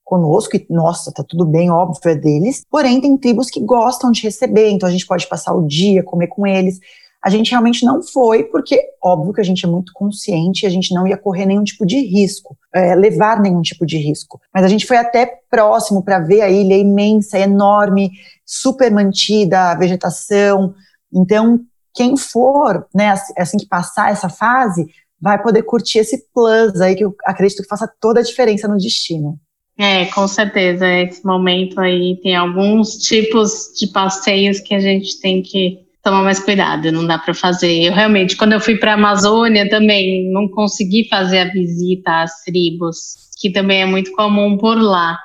conosco, 0.08 0.56
e 0.56 0.66
nossa, 0.70 1.12
tá 1.12 1.22
tudo 1.22 1.46
bem, 1.46 1.70
óbvio, 1.70 2.00
é 2.06 2.16
deles. 2.16 2.64
Porém, 2.72 3.02
tem 3.02 3.18
tribos 3.18 3.50
que 3.50 3.60
gostam 3.60 4.10
de 4.10 4.24
receber, 4.24 4.70
então 4.70 4.88
a 4.88 4.92
gente 4.92 5.06
pode 5.06 5.28
passar 5.28 5.54
o 5.54 5.68
dia, 5.68 6.02
comer 6.02 6.28
com 6.28 6.48
eles. 6.48 6.80
a 7.22 7.30
gente 7.30 7.52
realmente 7.52 7.84
não 7.84 8.02
foi, 8.02 8.44
porque 8.46 8.82
óbvio 9.04 9.34
que 9.34 9.42
a 9.42 9.44
gente 9.44 9.66
é 9.66 9.68
muito 9.68 9.92
consciente, 9.94 10.66
a 10.66 10.70
gente 10.70 10.94
não 10.94 11.06
ia 11.06 11.18
correr 11.18 11.46
nenhum 11.46 11.64
tipo 11.64 11.86
de 11.86 12.00
risco, 12.00 12.56
é, 12.74 12.96
levar 12.96 13.42
nenhum 13.42 13.62
tipo 13.62 13.86
de 13.86 13.98
risco. 13.98 14.40
Mas 14.54 14.64
a 14.64 14.70
gente 14.70 14.86
foi 14.86 14.96
até 14.96 15.42
próximo 15.50 16.02
para 16.02 16.20
ver 16.20 16.40
a 16.40 16.50
ilha 16.50 16.78
imensa, 16.78 17.38
enorme, 17.38 18.12
super 18.46 18.90
mantida, 18.90 19.72
a 19.72 19.76
vegetação. 19.76 20.74
Então, 21.14 21.60
quem 21.94 22.16
for, 22.16 22.88
né, 22.96 23.14
assim 23.38 23.58
que 23.58 23.68
passar 23.68 24.10
essa 24.10 24.30
fase, 24.30 24.88
vai 25.20 25.42
poder 25.42 25.64
curtir 25.64 26.00
esse 26.00 26.30
plus 26.34 26.80
aí 26.80 26.96
que 26.96 27.04
eu 27.04 27.14
acredito 27.26 27.62
que 27.62 27.68
faça 27.68 27.92
toda 28.00 28.22
a 28.22 28.24
diferença 28.24 28.70
no 28.70 28.78
destino. 28.78 29.38
É, 29.78 30.06
com 30.06 30.28
certeza. 30.28 30.88
Esse 30.88 31.24
momento 31.24 31.80
aí 31.80 32.20
tem 32.24 32.36
alguns 32.36 32.98
tipos 32.98 33.74
de 33.80 33.88
passeios 33.88 34.60
que 34.60 34.74
a 34.74 34.80
gente 34.80 35.20
tem 35.20 35.42
que 35.42 35.80
tomar 36.04 36.24
mais 36.24 36.40
cuidado, 36.40 36.92
não 36.92 37.06
dá 37.06 37.18
para 37.18 37.34
fazer. 37.34 37.84
Eu 37.84 37.94
realmente, 37.94 38.36
quando 38.36 38.54
eu 38.54 38.60
fui 38.60 38.78
para 38.78 38.92
a 38.92 38.96
Amazônia 38.96 39.70
também, 39.70 40.32
não 40.32 40.48
consegui 40.48 41.08
fazer 41.10 41.40
a 41.40 41.52
visita 41.52 42.24
às 42.24 42.44
tribos, 42.44 43.30
que 43.40 43.52
também 43.52 43.82
é 43.82 43.86
muito 43.86 44.12
comum 44.14 44.58
por 44.58 44.78
lá, 44.82 45.20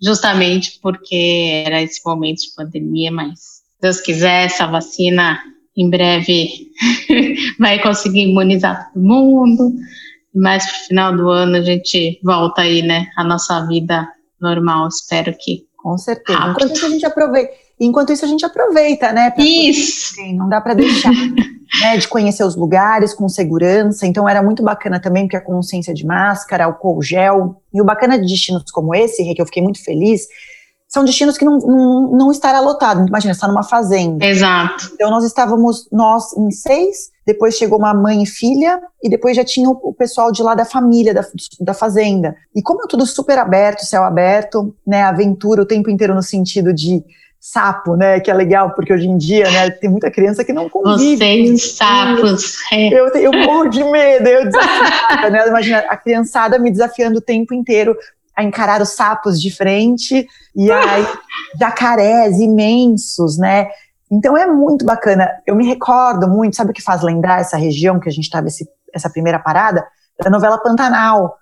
justamente 0.00 0.78
porque 0.80 1.64
era 1.66 1.82
esse 1.82 2.00
momento 2.06 2.38
de 2.38 2.54
pandemia, 2.56 3.10
mas 3.10 3.60
Deus 3.82 4.00
quiser, 4.00 4.46
essa 4.46 4.66
vacina 4.66 5.40
em 5.76 5.90
breve 5.90 6.48
vai 7.58 7.80
conseguir 7.82 8.22
imunizar 8.22 8.90
todo 8.92 9.02
mundo 9.02 9.72
mais 10.34 10.64
pro 10.64 10.86
final 10.86 11.16
do 11.16 11.28
ano 11.28 11.56
a 11.56 11.62
gente 11.62 12.20
volta 12.24 12.62
aí, 12.62 12.82
né, 12.82 13.06
a 13.16 13.24
nossa 13.24 13.66
vida 13.66 14.08
normal, 14.40 14.88
espero 14.88 15.34
que. 15.38 15.68
Com 15.76 15.96
certeza. 15.96 16.38
Rápido. 16.38 16.66
Enquanto 16.66 16.76
isso 16.76 16.86
a 16.86 16.88
gente 16.90 17.06
aproveita, 17.06 17.52
enquanto 17.80 18.12
isso 18.12 18.24
a 18.24 18.28
gente 18.28 18.44
aproveita, 18.44 19.12
né? 19.12 19.32
Isso. 19.38 20.14
Poder, 20.14 20.32
não 20.34 20.46
dá 20.46 20.60
para 20.60 20.74
deixar, 20.74 21.10
né, 21.80 21.96
de 21.96 22.06
conhecer 22.06 22.44
os 22.44 22.54
lugares 22.54 23.14
com 23.14 23.26
segurança. 23.30 24.06
Então 24.06 24.28
era 24.28 24.42
muito 24.42 24.62
bacana 24.62 25.00
também 25.00 25.24
porque 25.24 25.38
a 25.38 25.40
consciência 25.40 25.94
de 25.94 26.04
máscara, 26.04 26.66
álcool 26.66 27.02
gel 27.02 27.62
e 27.72 27.80
o 27.80 27.84
bacana 27.84 28.18
de 28.18 28.26
destinos 28.26 28.70
como 28.70 28.94
esse, 28.94 29.24
que 29.34 29.40
eu 29.40 29.46
fiquei 29.46 29.62
muito 29.62 29.82
feliz, 29.82 30.26
são 30.86 31.04
destinos 31.04 31.38
que 31.38 31.44
não, 31.44 31.56
não, 31.58 32.10
não 32.12 32.32
estará 32.32 32.60
lotado. 32.60 33.06
Imagina, 33.06 33.32
está 33.32 33.48
numa 33.48 33.62
fazenda. 33.62 34.26
Exato. 34.26 34.90
Então 34.92 35.10
nós 35.10 35.24
estávamos, 35.24 35.88
nós 35.90 36.36
em 36.36 36.50
seis, 36.50 37.10
depois 37.32 37.54
chegou 37.54 37.78
uma 37.78 37.94
mãe 37.94 38.22
e 38.22 38.26
filha, 38.26 38.80
e 39.02 39.08
depois 39.08 39.36
já 39.36 39.44
tinha 39.44 39.68
o, 39.70 39.94
pessoal 39.94 40.32
de 40.32 40.42
lá 40.42 40.54
da 40.54 40.64
família, 40.64 41.14
da, 41.14 41.24
da 41.60 41.74
fazenda. 41.74 42.34
E 42.54 42.62
como 42.62 42.82
é 42.82 42.86
tudo 42.88 43.06
super 43.06 43.38
aberto, 43.38 43.84
céu 43.84 44.02
aberto, 44.02 44.74
né, 44.86 45.02
aventura 45.02 45.62
o 45.62 45.66
tempo 45.66 45.88
inteiro 45.88 46.14
no 46.14 46.22
sentido 46.22 46.72
de 46.72 47.04
sapo, 47.38 47.96
né, 47.96 48.20
que 48.20 48.30
é 48.30 48.34
legal, 48.34 48.74
porque 48.74 48.92
hoje 48.92 49.06
em 49.06 49.16
dia, 49.16 49.48
né, 49.50 49.70
tem 49.70 49.88
muita 49.88 50.10
criança 50.10 50.44
que 50.44 50.52
não 50.52 50.68
convive. 50.68 51.16
Vocês, 51.16 51.76
sapos. 51.76 52.56
É. 52.72 52.88
Eu, 52.92 53.06
eu 53.08 53.32
morro 53.32 53.68
de 53.68 53.82
medo, 53.84 54.26
eu 54.28 54.44
desafiada, 54.44 55.30
né, 55.30 55.48
imagina 55.48 55.78
a 55.88 55.96
criançada 55.96 56.58
me 56.58 56.70
desafiando 56.70 57.18
o 57.18 57.22
tempo 57.22 57.54
inteiro 57.54 57.96
a 58.36 58.42
encarar 58.42 58.82
os 58.82 58.90
sapos 58.90 59.40
de 59.40 59.50
frente, 59.50 60.26
e 60.56 60.70
aí 60.70 61.06
jacarés 61.58 62.38
imensos, 62.38 63.38
né? 63.38 63.68
Então 64.10 64.36
é 64.36 64.46
muito 64.46 64.84
bacana. 64.84 65.30
Eu 65.46 65.54
me 65.54 65.66
recordo 65.66 66.28
muito, 66.28 66.56
sabe 66.56 66.70
o 66.70 66.74
que 66.74 66.82
faz 66.82 67.02
lembrar 67.02 67.40
essa 67.40 67.56
região 67.56 68.00
que 68.00 68.08
a 68.08 68.12
gente 68.12 68.24
estava 68.24 68.48
essa 68.92 69.10
primeira 69.10 69.38
parada? 69.38 69.86
Da 70.22 70.28
novela 70.28 70.58
Pantanal. 70.58 71.36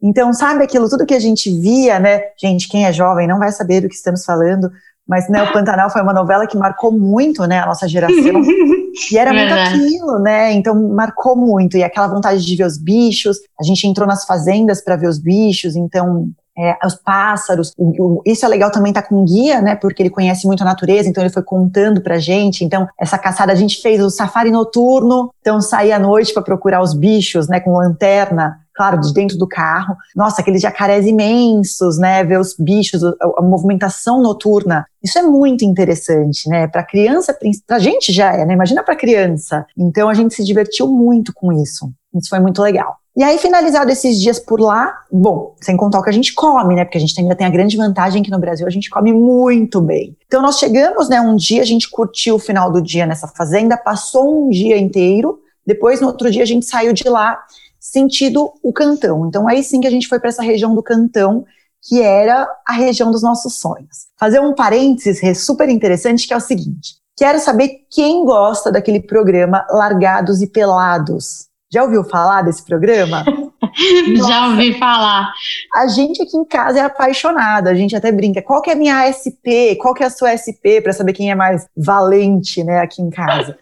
Então, 0.00 0.32
sabe 0.32 0.64
aquilo, 0.64 0.88
tudo 0.88 1.06
que 1.06 1.14
a 1.14 1.20
gente 1.20 1.50
via, 1.60 1.98
né? 2.00 2.22
Gente, 2.40 2.68
quem 2.68 2.86
é 2.86 2.92
jovem 2.92 3.28
não 3.28 3.38
vai 3.38 3.52
saber 3.52 3.80
do 3.80 3.88
que 3.88 3.94
estamos 3.94 4.24
falando, 4.24 4.70
mas 5.06 5.28
né, 5.28 5.42
o 5.42 5.52
Pantanal 5.52 5.90
foi 5.90 6.02
uma 6.02 6.12
novela 6.12 6.46
que 6.46 6.56
marcou 6.56 6.90
muito, 6.90 7.44
né, 7.46 7.60
a 7.60 7.66
nossa 7.66 7.86
geração. 7.88 8.42
E 9.10 9.16
era 9.16 9.32
muito 9.32 9.54
aquilo, 9.54 10.18
né? 10.18 10.52
Então 10.52 10.74
marcou 10.90 11.34
muito. 11.34 11.78
E 11.78 11.82
aquela 11.82 12.06
vontade 12.08 12.44
de 12.44 12.56
ver 12.56 12.66
os 12.66 12.76
bichos. 12.76 13.38
A 13.58 13.64
gente 13.64 13.86
entrou 13.86 14.06
nas 14.06 14.26
fazendas 14.26 14.84
para 14.84 14.96
ver 14.96 15.08
os 15.08 15.18
bichos, 15.18 15.76
então 15.76 16.28
é, 16.56 16.76
os 16.84 16.94
pássaros. 16.94 17.72
O, 17.76 18.18
o, 18.18 18.22
isso 18.26 18.44
é 18.44 18.48
legal 18.48 18.70
também 18.70 18.90
estar 18.90 19.02
tá 19.02 19.08
com 19.08 19.24
guia, 19.24 19.60
né? 19.60 19.74
Porque 19.74 20.02
ele 20.02 20.10
conhece 20.10 20.46
muito 20.46 20.62
a 20.62 20.66
natureza, 20.66 21.08
então 21.08 21.22
ele 21.22 21.32
foi 21.32 21.42
contando 21.42 22.02
pra 22.02 22.18
gente. 22.18 22.64
Então, 22.64 22.86
essa 22.98 23.18
caçada 23.18 23.52
a 23.52 23.56
gente 23.56 23.80
fez 23.80 24.02
o 24.02 24.10
safari 24.10 24.50
noturno, 24.50 25.30
então 25.40 25.60
saí 25.60 25.92
à 25.92 25.98
noite 25.98 26.32
para 26.32 26.42
procurar 26.42 26.82
os 26.82 26.94
bichos, 26.94 27.48
né? 27.48 27.60
Com 27.60 27.72
lanterna. 27.72 28.58
Claro, 28.74 28.98
de 29.02 29.12
dentro 29.12 29.36
do 29.36 29.46
carro. 29.46 29.94
Nossa, 30.16 30.40
aqueles 30.40 30.62
jacarés 30.62 31.06
imensos, 31.06 31.98
né? 31.98 32.24
Ver 32.24 32.40
os 32.40 32.56
bichos, 32.58 33.02
a, 33.04 33.42
movimentação 33.42 34.22
noturna. 34.22 34.86
Isso 35.02 35.18
é 35.18 35.22
muito 35.22 35.62
interessante, 35.62 36.48
né? 36.48 36.66
Para 36.66 36.82
criança, 36.82 37.36
para 37.66 37.78
gente 37.78 38.10
já 38.12 38.32
é, 38.32 38.46
né? 38.46 38.54
Imagina 38.54 38.82
para 38.82 38.96
criança. 38.96 39.66
Então 39.76 40.08
a 40.08 40.14
gente 40.14 40.34
se 40.34 40.42
divertiu 40.42 40.88
muito 40.88 41.34
com 41.34 41.52
isso. 41.52 41.92
Isso 42.14 42.30
foi 42.30 42.40
muito 42.40 42.62
legal. 42.62 42.96
E 43.14 43.22
aí, 43.22 43.36
finalizado 43.36 43.90
esses 43.90 44.18
dias 44.18 44.38
por 44.38 44.58
lá, 44.58 44.96
bom, 45.10 45.54
sem 45.60 45.76
contar 45.76 45.98
o 45.98 46.02
que 46.02 46.08
a 46.08 46.14
gente 46.14 46.32
come, 46.32 46.74
né? 46.74 46.84
Porque 46.84 46.96
a 46.96 47.00
gente 47.00 47.18
ainda 47.20 47.36
tem 47.36 47.46
a 47.46 47.50
grande 47.50 47.76
vantagem 47.76 48.22
que 48.22 48.30
no 48.30 48.38
Brasil 48.38 48.66
a 48.66 48.70
gente 48.70 48.88
come 48.88 49.12
muito 49.12 49.82
bem. 49.82 50.16
Então, 50.26 50.40
nós 50.40 50.58
chegamos, 50.58 51.10
né? 51.10 51.20
Um 51.20 51.36
dia 51.36 51.60
a 51.60 51.66
gente 51.66 51.90
curtiu 51.90 52.36
o 52.36 52.38
final 52.38 52.72
do 52.72 52.80
dia 52.80 53.04
nessa 53.04 53.28
fazenda, 53.28 53.76
passou 53.76 54.46
um 54.46 54.48
dia 54.48 54.78
inteiro. 54.78 55.40
Depois, 55.66 56.00
no 56.00 56.06
outro 56.06 56.30
dia, 56.30 56.42
a 56.42 56.46
gente 56.46 56.64
saiu 56.64 56.94
de 56.94 57.06
lá 57.06 57.38
sentido 57.78 58.50
o 58.62 58.72
Cantão. 58.72 59.26
Então, 59.26 59.46
aí 59.46 59.62
sim 59.62 59.80
que 59.80 59.86
a 59.86 59.90
gente 59.90 60.08
foi 60.08 60.18
para 60.18 60.30
essa 60.30 60.42
região 60.42 60.74
do 60.74 60.82
Cantão, 60.82 61.44
que 61.82 62.00
era 62.00 62.48
a 62.66 62.72
região 62.72 63.10
dos 63.10 63.22
nossos 63.22 63.56
sonhos. 63.56 64.06
Fazer 64.18 64.40
um 64.40 64.54
parênteses 64.54 65.44
super 65.44 65.68
interessante, 65.68 66.26
que 66.26 66.32
é 66.32 66.36
o 66.36 66.40
seguinte: 66.40 66.94
quero 67.14 67.38
saber 67.38 67.80
quem 67.90 68.24
gosta 68.24 68.72
daquele 68.72 69.00
programa 69.00 69.66
Largados 69.68 70.40
e 70.40 70.46
Pelados. 70.46 71.51
Já 71.72 71.82
ouviu 71.84 72.04
falar 72.04 72.42
desse 72.42 72.62
programa? 72.62 73.24
Já 74.28 74.48
ouvi 74.48 74.78
falar. 74.78 75.32
A 75.74 75.86
gente 75.86 76.22
aqui 76.22 76.36
em 76.36 76.44
casa 76.44 76.80
é 76.80 76.82
apaixonada, 76.82 77.70
a 77.70 77.74
gente 77.74 77.96
até 77.96 78.12
brinca. 78.12 78.42
Qual 78.42 78.60
que 78.60 78.68
é 78.68 78.74
a 78.74 78.76
minha 78.76 79.10
SP? 79.10 79.76
Qual 79.80 79.94
que 79.94 80.02
é 80.02 80.06
a 80.06 80.10
sua 80.10 80.36
SP 80.36 80.82
para 80.82 80.92
saber 80.92 81.14
quem 81.14 81.30
é 81.30 81.34
mais 81.34 81.66
valente, 81.74 82.62
né, 82.62 82.80
aqui 82.80 83.00
em 83.00 83.08
casa? 83.08 83.56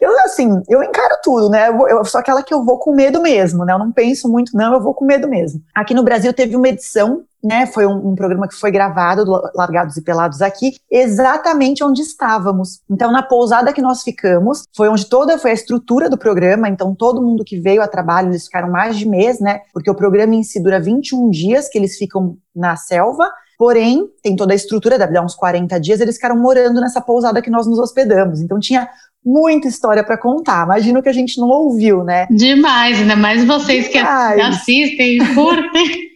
Eu, 0.00 0.18
assim, 0.20 0.62
eu 0.68 0.82
encaro 0.82 1.16
tudo, 1.22 1.50
né? 1.50 1.68
Eu, 1.68 1.86
eu 1.88 2.04
sou 2.04 2.20
aquela 2.20 2.42
que 2.42 2.52
eu 2.52 2.64
vou 2.64 2.78
com 2.78 2.94
medo 2.94 3.20
mesmo, 3.20 3.64
né? 3.64 3.72
Eu 3.72 3.78
não 3.78 3.92
penso 3.92 4.28
muito, 4.28 4.56
não, 4.56 4.72
eu 4.72 4.80
vou 4.80 4.94
com 4.94 5.04
medo 5.04 5.28
mesmo. 5.28 5.62
Aqui 5.74 5.94
no 5.94 6.02
Brasil 6.02 6.32
teve 6.32 6.56
uma 6.56 6.68
edição 6.68 7.22
né, 7.42 7.66
foi 7.66 7.86
um, 7.86 8.10
um, 8.10 8.14
programa 8.14 8.46
que 8.46 8.54
foi 8.54 8.70
gravado, 8.70 9.24
Largados 9.54 9.96
e 9.96 10.02
Pelados 10.02 10.40
aqui, 10.40 10.72
exatamente 10.90 11.82
onde 11.82 12.00
estávamos. 12.02 12.80
Então, 12.88 13.10
na 13.10 13.22
pousada 13.22 13.72
que 13.72 13.82
nós 13.82 14.02
ficamos, 14.02 14.64
foi 14.76 14.88
onde 14.88 15.06
toda 15.06 15.38
foi 15.38 15.50
a 15.50 15.54
estrutura 15.54 16.08
do 16.08 16.18
programa, 16.18 16.68
então 16.68 16.94
todo 16.94 17.22
mundo 17.22 17.44
que 17.44 17.60
veio 17.60 17.82
a 17.82 17.88
trabalho, 17.88 18.28
eles 18.28 18.44
ficaram 18.44 18.70
mais 18.70 18.96
de 18.96 19.08
mês, 19.08 19.40
né, 19.40 19.60
porque 19.72 19.90
o 19.90 19.94
programa 19.94 20.34
em 20.34 20.42
si 20.42 20.62
dura 20.62 20.80
21 20.80 21.30
dias 21.30 21.68
que 21.68 21.78
eles 21.78 21.96
ficam 21.96 22.36
na 22.54 22.76
selva, 22.76 23.28
Porém, 23.62 24.08
tem 24.20 24.34
toda 24.34 24.52
a 24.52 24.56
estrutura, 24.56 24.98
deve 24.98 25.12
dar 25.12 25.24
uns 25.24 25.36
40 25.36 25.78
dias, 25.78 26.00
eles 26.00 26.16
ficaram 26.16 26.36
morando 26.36 26.80
nessa 26.80 27.00
pousada 27.00 27.40
que 27.40 27.48
nós 27.48 27.64
nos 27.64 27.78
hospedamos. 27.78 28.40
Então 28.40 28.58
tinha 28.58 28.88
muita 29.24 29.68
história 29.68 30.02
para 30.02 30.18
contar. 30.18 30.64
Imagino 30.64 31.00
que 31.00 31.08
a 31.08 31.12
gente 31.12 31.38
não 31.38 31.48
ouviu, 31.48 32.02
né? 32.02 32.26
Demais, 32.28 32.98
ainda 32.98 33.14
mais 33.14 33.44
vocês 33.44 33.88
Demais. 33.88 34.34
que 34.34 34.40
assistem, 34.40 35.18
curtem. 35.32 36.11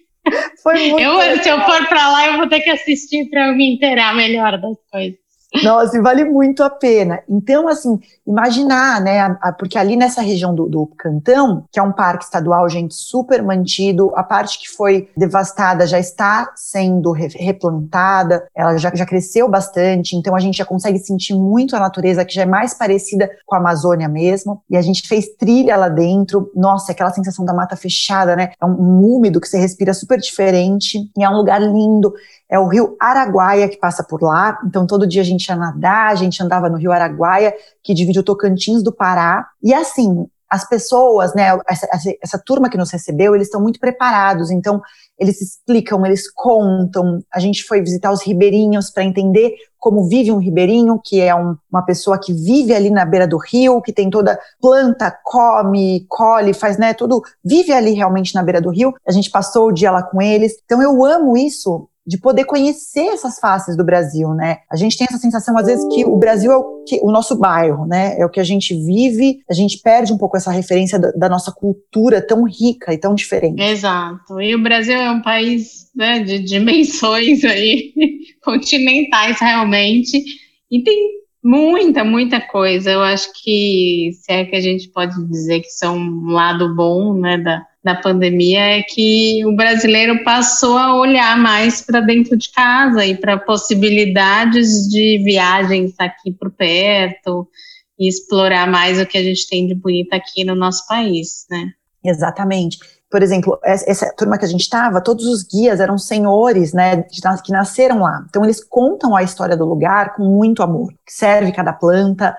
Foi 0.63 0.75
muito 0.91 1.01
eu, 1.01 1.17
legal. 1.17 1.43
Se 1.43 1.49
eu 1.49 1.61
for 1.63 1.87
para 1.89 2.09
lá, 2.11 2.27
eu 2.29 2.37
vou 2.37 2.49
ter 2.49 2.61
que 2.61 2.71
assistir 2.71 3.29
para 3.31 3.49
eu 3.49 3.55
me 3.55 3.75
inteirar 3.75 4.15
melhor 4.15 4.61
das 4.61 4.77
coisas. 4.91 5.26
Nossa, 5.63 5.87
assim, 5.87 6.03
vale 6.03 6.25
muito 6.25 6.63
a 6.63 6.71
pena. 6.71 7.21
Então, 7.29 7.69
assim, 7.69 7.99
imaginar, 8.27 9.01
né? 9.01 9.21
A, 9.41 9.53
porque 9.53 9.79
ali 9.79 9.97
nessa 9.97 10.21
região 10.21 10.55
do, 10.55 10.67
do, 10.67 10.87
Cantão, 10.99 11.65
que 11.73 11.79
é 11.79 11.83
um 11.83 11.93
parque 11.93 12.25
estadual, 12.25 12.69
gente, 12.69 12.95
super 12.95 13.43
mantido, 13.43 14.13
a 14.17 14.23
parte 14.23 14.59
que 14.59 14.69
foi 14.69 15.09
devastada 15.17 15.87
já 15.87 15.99
está 15.99 16.53
sendo 16.57 17.13
re, 17.13 17.29
replantada, 17.29 18.47
ela 18.55 18.77
já, 18.77 18.93
já 18.95 19.07
cresceu 19.07 19.49
bastante, 19.49 20.17
então 20.17 20.35
a 20.35 20.41
gente 20.41 20.59
já 20.59 20.65
consegue 20.65 20.99
sentir 20.99 21.35
muito 21.35 21.77
a 21.77 21.81
natureza, 21.81 22.25
que 22.25 22.35
já 22.35 22.43
é 22.43 22.47
mais 22.47 22.75
parecida 22.75 23.31
com 23.47 23.55
a 23.55 23.59
Amazônia 23.59 24.09
mesmo. 24.09 24.63
E 24.69 24.77
a 24.77 24.83
gente 24.83 25.07
fez 25.07 25.29
trilha 25.39 25.77
lá 25.77 25.89
dentro. 25.89 26.51
Nossa, 26.55 26.93
aquela 26.93 27.11
sensação 27.11 27.45
da 27.45 27.55
mata 27.55 27.77
fechada, 27.77 28.35
né? 28.35 28.51
É 28.61 28.67
um, 28.67 28.71
um 28.71 29.17
úmido 29.17 29.41
que 29.41 29.49
você 29.49 29.59
respira 29.59 29.95
super 29.95 30.19
diferente. 30.19 30.99
E 31.17 31.25
é 31.25 31.29
um 31.29 31.37
lugar 31.37 31.61
lindo. 31.61 32.13
É 32.49 32.59
o 32.59 32.69
rio 32.69 32.97
Araguaia 33.01 33.69
que 33.69 33.77
passa 33.77 34.05
por 34.05 34.23
lá, 34.23 34.59
então 34.65 34.87
todo 34.87 35.07
dia 35.07 35.21
a 35.21 35.25
gente 35.25 35.36
ia 35.45 35.57
nadar, 35.57 36.11
a 36.11 36.15
gente 36.15 36.43
andava 36.43 36.69
no 36.69 36.77
rio 36.77 36.93
Araguaia, 36.93 37.55
que 37.83 37.95
divide 37.95 38.19
o 38.19 38.23
Tocantins 38.23 38.83
do 38.83 38.93
Pará. 38.93 39.47
E 39.63 39.75
assim, 39.75 40.27
as 40.49 40.69
pessoas, 40.69 41.35
né, 41.35 41.59
essa, 41.69 41.89
essa, 41.93 42.11
essa 42.23 42.39
turma 42.39 42.71
que 42.71 42.77
nos 42.77 42.91
recebeu, 42.91 43.35
eles 43.35 43.49
estão 43.49 43.61
muito 43.61 43.81
preparados, 43.81 44.51
então 44.51 44.81
eles 45.19 45.41
explicam, 45.41 46.05
eles 46.07 46.31
contam. 46.33 47.21
A 47.33 47.41
gente 47.41 47.65
foi 47.65 47.81
visitar 47.81 48.13
os 48.13 48.23
ribeirinhos 48.23 48.91
para 48.91 49.05
entender 49.05 49.55
como 49.79 50.09
vive 50.09 50.31
um 50.31 50.39
ribeirinho, 50.39 51.01
que 51.05 51.21
é 51.21 51.35
um, 51.35 51.57
uma 51.71 51.83
pessoa 51.83 52.19
que 52.19 52.33
vive 52.33 52.75
ali 52.75 52.91
na 52.91 53.05
beira 53.05 53.27
do 53.27 53.39
rio, 53.39 53.81
que 53.83 53.93
tem 53.93 54.09
toda 54.11 54.39
planta, 54.61 55.17
come, 55.25 56.05
colhe, 56.09 56.53
faz, 56.53 56.79
né, 56.79 56.95
tudo, 56.95 57.23
vive 57.45 57.73
ali 57.73 57.93
realmente 57.93 58.35
na 58.35 58.43
beira 58.43 58.61
do 58.61 58.71
rio. 58.71 58.95
A 59.07 59.13
gente 59.13 59.31
passou 59.31 59.69
o 59.69 59.73
dia 59.73 59.91
lá 59.91 60.03
com 60.03 60.21
eles. 60.21 60.55
Então 60.65 60.83
eu 60.83 61.05
amo 61.05 61.37
isso 61.37 61.89
de 62.07 62.19
poder 62.19 62.45
conhecer 62.45 63.07
essas 63.09 63.39
faces 63.39 63.77
do 63.77 63.85
Brasil, 63.85 64.33
né? 64.35 64.59
A 64.71 64.77
gente 64.77 64.97
tem 64.97 65.07
essa 65.09 65.19
sensação 65.19 65.59
às 65.59 65.67
vezes 65.67 65.85
que 65.93 66.05
o 66.05 66.17
Brasil 66.17 66.53
é 66.53 66.57
o, 66.57 66.85
que, 66.87 67.01
o 67.03 67.11
nosso 67.11 67.37
bairro, 67.37 67.87
né? 67.87 68.17
É 68.19 68.25
o 68.25 68.31
que 68.31 68.39
a 68.39 68.45
gente 68.45 68.75
vive, 68.75 69.41
a 69.51 69.55
gente 69.55 69.79
perde 69.79 70.13
um 70.13 70.19
pouco 70.19 70.37
essa 70.37 70.51
referência 70.51 70.99
da, 70.99 71.11
da 71.11 71.29
nossa 71.29 71.51
cultura 71.51 72.25
tão 72.25 72.45
rica 72.45 72.95
e 72.95 72.99
tão 72.99 73.15
diferente. 73.15 73.61
Exato. 73.61 74.41
E 74.41 74.55
o 74.55 74.63
Brasil 74.63 74.95
é 74.95 75.11
um 75.11 75.23
país 75.23 75.91
né, 75.95 76.21
de 76.21 76.39
dimensões 76.39 77.45
aí 77.45 77.93
continentais 78.45 79.41
realmente 79.41 80.23
e 80.71 80.83
tem 80.83 81.17
muita, 81.43 82.05
muita 82.05 82.41
coisa. 82.41 82.91
Eu 82.91 83.03
acho 83.03 83.31
que 83.43 84.11
se 84.13 84.33
é 84.33 84.45
que 84.45 84.57
a 84.57 84.61
gente 84.61 84.89
pode 84.91 85.15
dizer 85.29 85.61
que 85.61 85.69
isso 85.69 85.85
é 85.85 85.91
um 85.91 86.27
lado 86.27 86.75
bom, 86.75 87.15
né, 87.15 87.39
da 87.39 87.65
da 87.87 87.95
pandemia 87.95 88.79
é 88.79 88.83
que 88.83 89.47
o 89.47 89.55
brasileiro 89.55 90.25
passou 90.25 90.77
a 90.77 90.99
olhar 90.99 91.39
mais 91.39 91.81
para 91.81 92.01
dentro 92.01 92.37
de 92.37 92.51
casa 92.51 93.07
e 93.07 93.17
para 93.17 93.39
possibilidades 93.39 94.89
de 94.89 95.23
viagens 95.25 95.95
aqui 95.97 96.33
por 96.33 96.51
perto 96.51 97.49
e 97.97 98.09
explorar 98.09 98.69
mais 98.69 99.01
o 99.01 99.07
que 99.07 99.17
a 99.17 99.23
gente 99.23 99.49
tem 99.49 99.69
de 99.69 99.75
bonito 99.77 100.13
aqui 100.13 100.43
no 100.43 100.57
nosso 100.57 100.85
país, 100.89 101.47
né? 101.49 101.71
Exatamente. 102.05 102.79
Por 103.09 103.23
exemplo, 103.23 103.57
essa 103.63 104.13
turma 104.17 104.37
que 104.37 104.45
a 104.45 104.49
gente 104.49 104.63
estava, 104.63 105.01
todos 105.01 105.25
os 105.25 105.45
guias 105.45 105.79
eram 105.79 105.97
senhores, 105.97 106.73
né, 106.73 107.05
que 107.45 107.53
nasceram 107.53 108.01
lá. 108.01 108.27
Então 108.29 108.43
eles 108.43 108.65
contam 108.65 109.15
a 109.15 109.23
história 109.23 109.57
do 109.57 109.65
lugar 109.65 110.17
com 110.17 110.25
muito 110.25 110.61
amor. 110.61 110.93
Serve 111.09 111.53
cada 111.53 111.73
planta, 111.73 112.37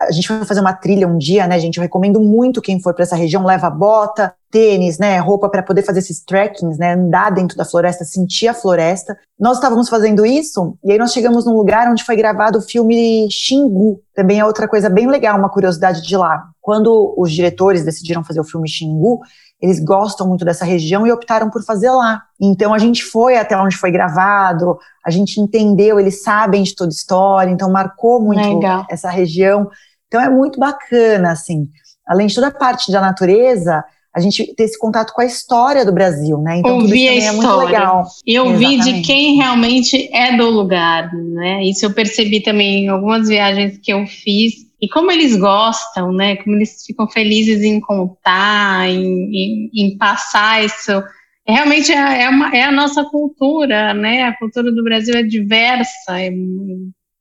a 0.00 0.10
gente 0.10 0.28
vai 0.28 0.44
fazer 0.46 0.60
uma 0.60 0.72
trilha 0.72 1.06
um 1.06 1.18
dia, 1.18 1.46
né, 1.46 1.58
gente? 1.58 1.76
Eu 1.76 1.82
recomendo 1.82 2.20
muito 2.20 2.62
quem 2.62 2.80
for 2.80 2.94
para 2.94 3.02
essa 3.02 3.14
região, 3.14 3.44
leva 3.44 3.68
bota, 3.68 4.34
tênis, 4.50 4.98
né, 4.98 5.18
roupa 5.18 5.48
para 5.48 5.62
poder 5.62 5.82
fazer 5.82 6.00
esses 6.00 6.24
trekkings, 6.24 6.78
né, 6.78 6.94
andar 6.94 7.30
dentro 7.30 7.56
da 7.56 7.64
floresta, 7.64 8.04
sentir 8.04 8.48
a 8.48 8.54
floresta. 8.54 9.16
Nós 9.38 9.58
estávamos 9.58 9.88
fazendo 9.88 10.24
isso 10.24 10.76
e 10.82 10.90
aí 10.90 10.98
nós 10.98 11.12
chegamos 11.12 11.44
num 11.44 11.54
lugar 11.54 11.88
onde 11.88 12.02
foi 12.02 12.16
gravado 12.16 12.58
o 12.58 12.62
filme 12.62 13.28
Xingu. 13.30 14.00
Também 14.14 14.40
é 14.40 14.44
outra 14.44 14.66
coisa 14.66 14.88
bem 14.88 15.06
legal, 15.06 15.38
uma 15.38 15.50
curiosidade 15.50 16.02
de 16.02 16.16
lá. 16.16 16.44
Quando 16.60 17.14
os 17.16 17.30
diretores 17.30 17.84
decidiram 17.84 18.24
fazer 18.24 18.40
o 18.40 18.44
filme 18.44 18.68
Xingu, 18.68 19.20
eles 19.60 19.78
gostam 19.78 20.26
muito 20.26 20.44
dessa 20.44 20.64
região 20.64 21.06
e 21.06 21.12
optaram 21.12 21.50
por 21.50 21.62
fazer 21.62 21.90
lá. 21.90 22.22
Então 22.40 22.72
a 22.72 22.78
gente 22.78 23.04
foi 23.04 23.36
até 23.36 23.56
onde 23.56 23.76
foi 23.76 23.90
gravado, 23.90 24.78
a 25.04 25.10
gente 25.10 25.40
entendeu, 25.40 26.00
eles 26.00 26.22
sabem 26.22 26.62
de 26.62 26.74
toda 26.74 26.88
a 26.88 26.92
história, 26.92 27.50
então 27.50 27.70
marcou 27.70 28.20
muito 28.20 28.54
Legal. 28.54 28.86
essa 28.88 29.10
região. 29.10 29.68
Então 30.10 30.20
é 30.20 30.28
muito 30.28 30.58
bacana, 30.58 31.30
assim. 31.30 31.68
Além 32.04 32.26
de 32.26 32.34
toda 32.34 32.48
a 32.48 32.50
parte 32.50 32.90
da 32.90 33.00
natureza, 33.00 33.84
a 34.12 34.18
gente 34.18 34.52
ter 34.56 34.64
esse 34.64 34.76
contato 34.76 35.12
com 35.12 35.20
a 35.20 35.24
história 35.24 35.84
do 35.84 35.92
Brasil, 35.92 36.36
né? 36.38 36.58
Então 36.58 36.78
ouvir 36.78 37.08
a 37.08 37.14
história. 37.14 37.28
é 37.28 37.32
muito 37.32 37.64
legal. 37.64 38.06
E 38.26 38.38
ouvir 38.40 38.80
de 38.80 39.02
quem 39.02 39.36
realmente 39.36 40.10
é 40.12 40.36
do 40.36 40.50
lugar, 40.50 41.14
né? 41.14 41.62
Isso 41.62 41.86
eu 41.86 41.92
percebi 41.92 42.40
também 42.40 42.86
em 42.86 42.88
algumas 42.88 43.28
viagens 43.28 43.78
que 43.78 43.92
eu 43.92 44.04
fiz. 44.08 44.68
E 44.82 44.88
como 44.88 45.12
eles 45.12 45.36
gostam, 45.36 46.12
né? 46.12 46.34
Como 46.36 46.56
eles 46.56 46.84
ficam 46.84 47.08
felizes 47.08 47.62
em 47.62 47.78
contar, 47.78 48.88
em, 48.88 49.30
em, 49.32 49.70
em 49.72 49.96
passar 49.96 50.64
isso. 50.64 51.04
Realmente 51.46 51.92
é, 51.92 52.22
é, 52.22 52.28
uma, 52.28 52.48
é 52.56 52.64
a 52.64 52.72
nossa 52.72 53.04
cultura, 53.04 53.94
né? 53.94 54.24
A 54.24 54.36
cultura 54.36 54.72
do 54.72 54.82
Brasil 54.82 55.14
é 55.14 55.22
diversa. 55.22 56.20
É, 56.20 56.32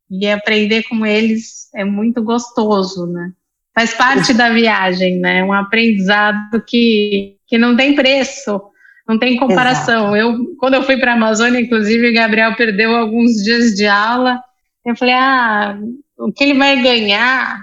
e 0.10 0.28
aprender 0.28 0.84
com 0.84 1.06
eles 1.06 1.70
é 1.76 1.84
muito 1.84 2.24
gostoso, 2.24 3.06
né? 3.08 3.32
Faz 3.74 3.94
parte 3.94 4.34
da 4.34 4.50
viagem, 4.50 5.20
né? 5.20 5.44
Um 5.44 5.54
aprendizado 5.54 6.62
que, 6.68 7.36
que 7.48 7.58
não 7.58 7.76
tem 7.76 7.96
preço, 7.96 8.60
não 9.08 9.18
tem 9.18 9.38
comparação. 9.38 10.16
Eu, 10.16 10.56
quando 10.58 10.74
eu 10.74 10.84
fui 10.84 10.98
para 10.98 11.14
a 11.14 11.16
Amazônia, 11.16 11.62
inclusive, 11.62 12.10
o 12.10 12.14
Gabriel 12.14 12.56
perdeu 12.56 12.96
alguns 12.96 13.36
dias 13.44 13.74
de 13.76 13.88
aula. 13.88 14.42
Eu 14.86 14.96
falei, 14.96 15.14
ah, 15.14 15.80
o 16.18 16.32
que 16.32 16.44
ele 16.44 16.56
vai 16.56 16.82
ganhar, 16.82 17.62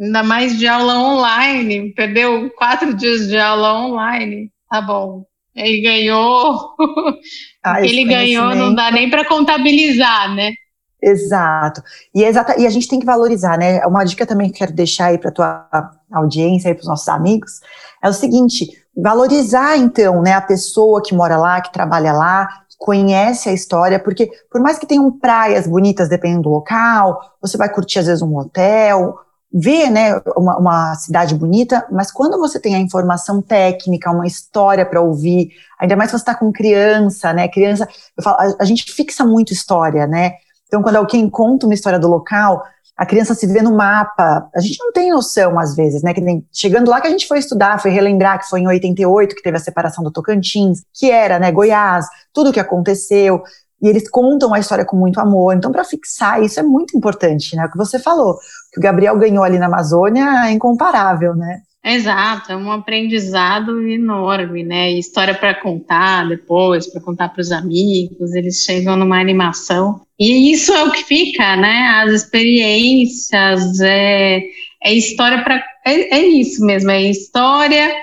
ainda 0.00 0.22
mais 0.22 0.58
de 0.58 0.66
aula 0.66 0.98
online, 0.98 1.94
perdeu 1.94 2.50
quatro 2.50 2.94
dias 2.94 3.28
de 3.28 3.38
aula 3.38 3.86
online, 3.86 4.50
tá 4.68 4.80
bom. 4.80 5.24
Ele 5.54 5.80
ganhou, 5.82 6.74
ah, 7.64 7.80
ele 7.80 8.04
ganhou, 8.04 8.54
não 8.54 8.74
dá 8.74 8.90
nem 8.90 9.08
para 9.08 9.24
contabilizar, 9.24 10.34
né? 10.34 10.52
Exato. 11.06 11.82
E, 12.14 12.24
é 12.24 12.28
exata, 12.28 12.58
e 12.58 12.66
a 12.66 12.70
gente 12.70 12.88
tem 12.88 12.98
que 12.98 13.04
valorizar, 13.04 13.58
né? 13.58 13.84
Uma 13.86 14.04
dica 14.04 14.24
também 14.24 14.50
que 14.50 14.58
quero 14.58 14.72
deixar 14.72 15.06
aí 15.06 15.18
para 15.18 15.30
tua 15.30 15.68
audiência 16.10 16.70
e 16.70 16.74
para 16.74 16.80
os 16.80 16.88
nossos 16.88 17.08
amigos 17.08 17.60
é 18.02 18.08
o 18.08 18.12
seguinte: 18.12 18.70
valorizar 18.96 19.76
então, 19.76 20.22
né, 20.22 20.32
a 20.32 20.40
pessoa 20.40 21.02
que 21.02 21.14
mora 21.14 21.36
lá, 21.36 21.60
que 21.60 21.72
trabalha 21.72 22.12
lá, 22.12 22.48
conhece 22.78 23.50
a 23.50 23.52
história, 23.52 23.98
porque 23.98 24.30
por 24.50 24.60
mais 24.60 24.78
que 24.78 24.86
tenham 24.86 25.10
praias 25.10 25.66
bonitas 25.66 26.08
dependendo 26.08 26.42
do 26.42 26.50
local, 26.50 27.20
você 27.40 27.56
vai 27.58 27.68
curtir 27.68 27.98
às 27.98 28.06
vezes 28.06 28.22
um 28.22 28.36
hotel, 28.36 29.18
ver, 29.52 29.90
né, 29.90 30.20
uma, 30.36 30.58
uma 30.58 30.94
cidade 30.96 31.34
bonita, 31.34 31.86
mas 31.92 32.10
quando 32.10 32.38
você 32.38 32.58
tem 32.58 32.74
a 32.74 32.80
informação 32.80 33.40
técnica, 33.40 34.10
uma 34.10 34.26
história 34.26 34.84
para 34.84 35.00
ouvir, 35.00 35.50
ainda 35.78 35.96
mais 35.96 36.10
se 36.10 36.18
você 36.18 36.22
está 36.22 36.34
com 36.34 36.52
criança, 36.52 37.32
né, 37.32 37.46
criança, 37.46 37.88
falo, 38.22 38.36
a, 38.38 38.62
a 38.62 38.64
gente 38.64 38.90
fixa 38.92 39.24
muito 39.24 39.52
história, 39.52 40.06
né, 40.06 40.32
então, 40.74 40.82
quando 40.82 40.96
alguém 40.96 41.30
conta 41.30 41.66
uma 41.66 41.74
história 41.74 42.00
do 42.00 42.08
local, 42.08 42.64
a 42.96 43.06
criança 43.06 43.32
se 43.32 43.46
vê 43.46 43.62
no 43.62 43.76
mapa. 43.76 44.48
A 44.52 44.60
gente 44.60 44.76
não 44.80 44.90
tem 44.90 45.08
noção, 45.08 45.56
às 45.56 45.76
vezes, 45.76 46.02
né? 46.02 46.12
Que 46.12 46.20
nem, 46.20 46.44
chegando 46.52 46.90
lá 46.90 47.00
que 47.00 47.06
a 47.06 47.10
gente 47.10 47.28
foi 47.28 47.38
estudar, 47.38 47.80
foi 47.80 47.92
relembrar 47.92 48.40
que 48.40 48.48
foi 48.48 48.58
em 48.58 48.66
88 48.66 49.36
que 49.36 49.42
teve 49.42 49.56
a 49.56 49.60
separação 49.60 50.02
do 50.02 50.10
Tocantins, 50.10 50.82
que 50.92 51.12
era, 51.12 51.38
né, 51.38 51.52
Goiás, 51.52 52.06
tudo 52.32 52.50
o 52.50 52.52
que 52.52 52.58
aconteceu. 52.58 53.40
E 53.80 53.86
eles 53.86 54.10
contam 54.10 54.52
a 54.52 54.58
história 54.58 54.84
com 54.84 54.96
muito 54.96 55.20
amor. 55.20 55.54
Então, 55.54 55.70
para 55.70 55.84
fixar 55.84 56.42
isso 56.42 56.58
é 56.58 56.64
muito 56.64 56.96
importante, 56.96 57.54
né? 57.54 57.66
O 57.66 57.70
que 57.70 57.78
você 57.78 57.96
falou, 58.00 58.36
que 58.72 58.80
o 58.80 58.82
Gabriel 58.82 59.16
ganhou 59.16 59.44
ali 59.44 59.58
na 59.60 59.66
Amazônia 59.66 60.48
é 60.48 60.50
incomparável, 60.50 61.36
né? 61.36 61.60
Exato, 61.86 62.50
é 62.50 62.56
um 62.56 62.72
aprendizado 62.72 63.86
enorme, 63.86 64.64
né? 64.64 64.90
História 64.92 65.34
para 65.34 65.54
contar 65.54 66.26
depois, 66.26 66.90
para 66.90 67.02
contar 67.02 67.28
para 67.28 67.42
os 67.42 67.52
amigos, 67.52 68.32
eles 68.32 68.64
chegam 68.64 68.96
numa 68.96 69.20
animação. 69.20 70.00
E 70.18 70.50
isso 70.50 70.72
é 70.72 70.82
o 70.82 70.90
que 70.90 71.04
fica, 71.04 71.56
né? 71.56 72.02
As 72.02 72.10
experiências, 72.10 73.80
é, 73.80 74.40
é 74.82 74.94
história 74.94 75.44
para. 75.44 75.62
É, 75.84 76.20
é, 76.20 76.26
isso 76.26 76.64
mesmo, 76.64 76.90
é 76.90 77.02
história, 77.02 77.94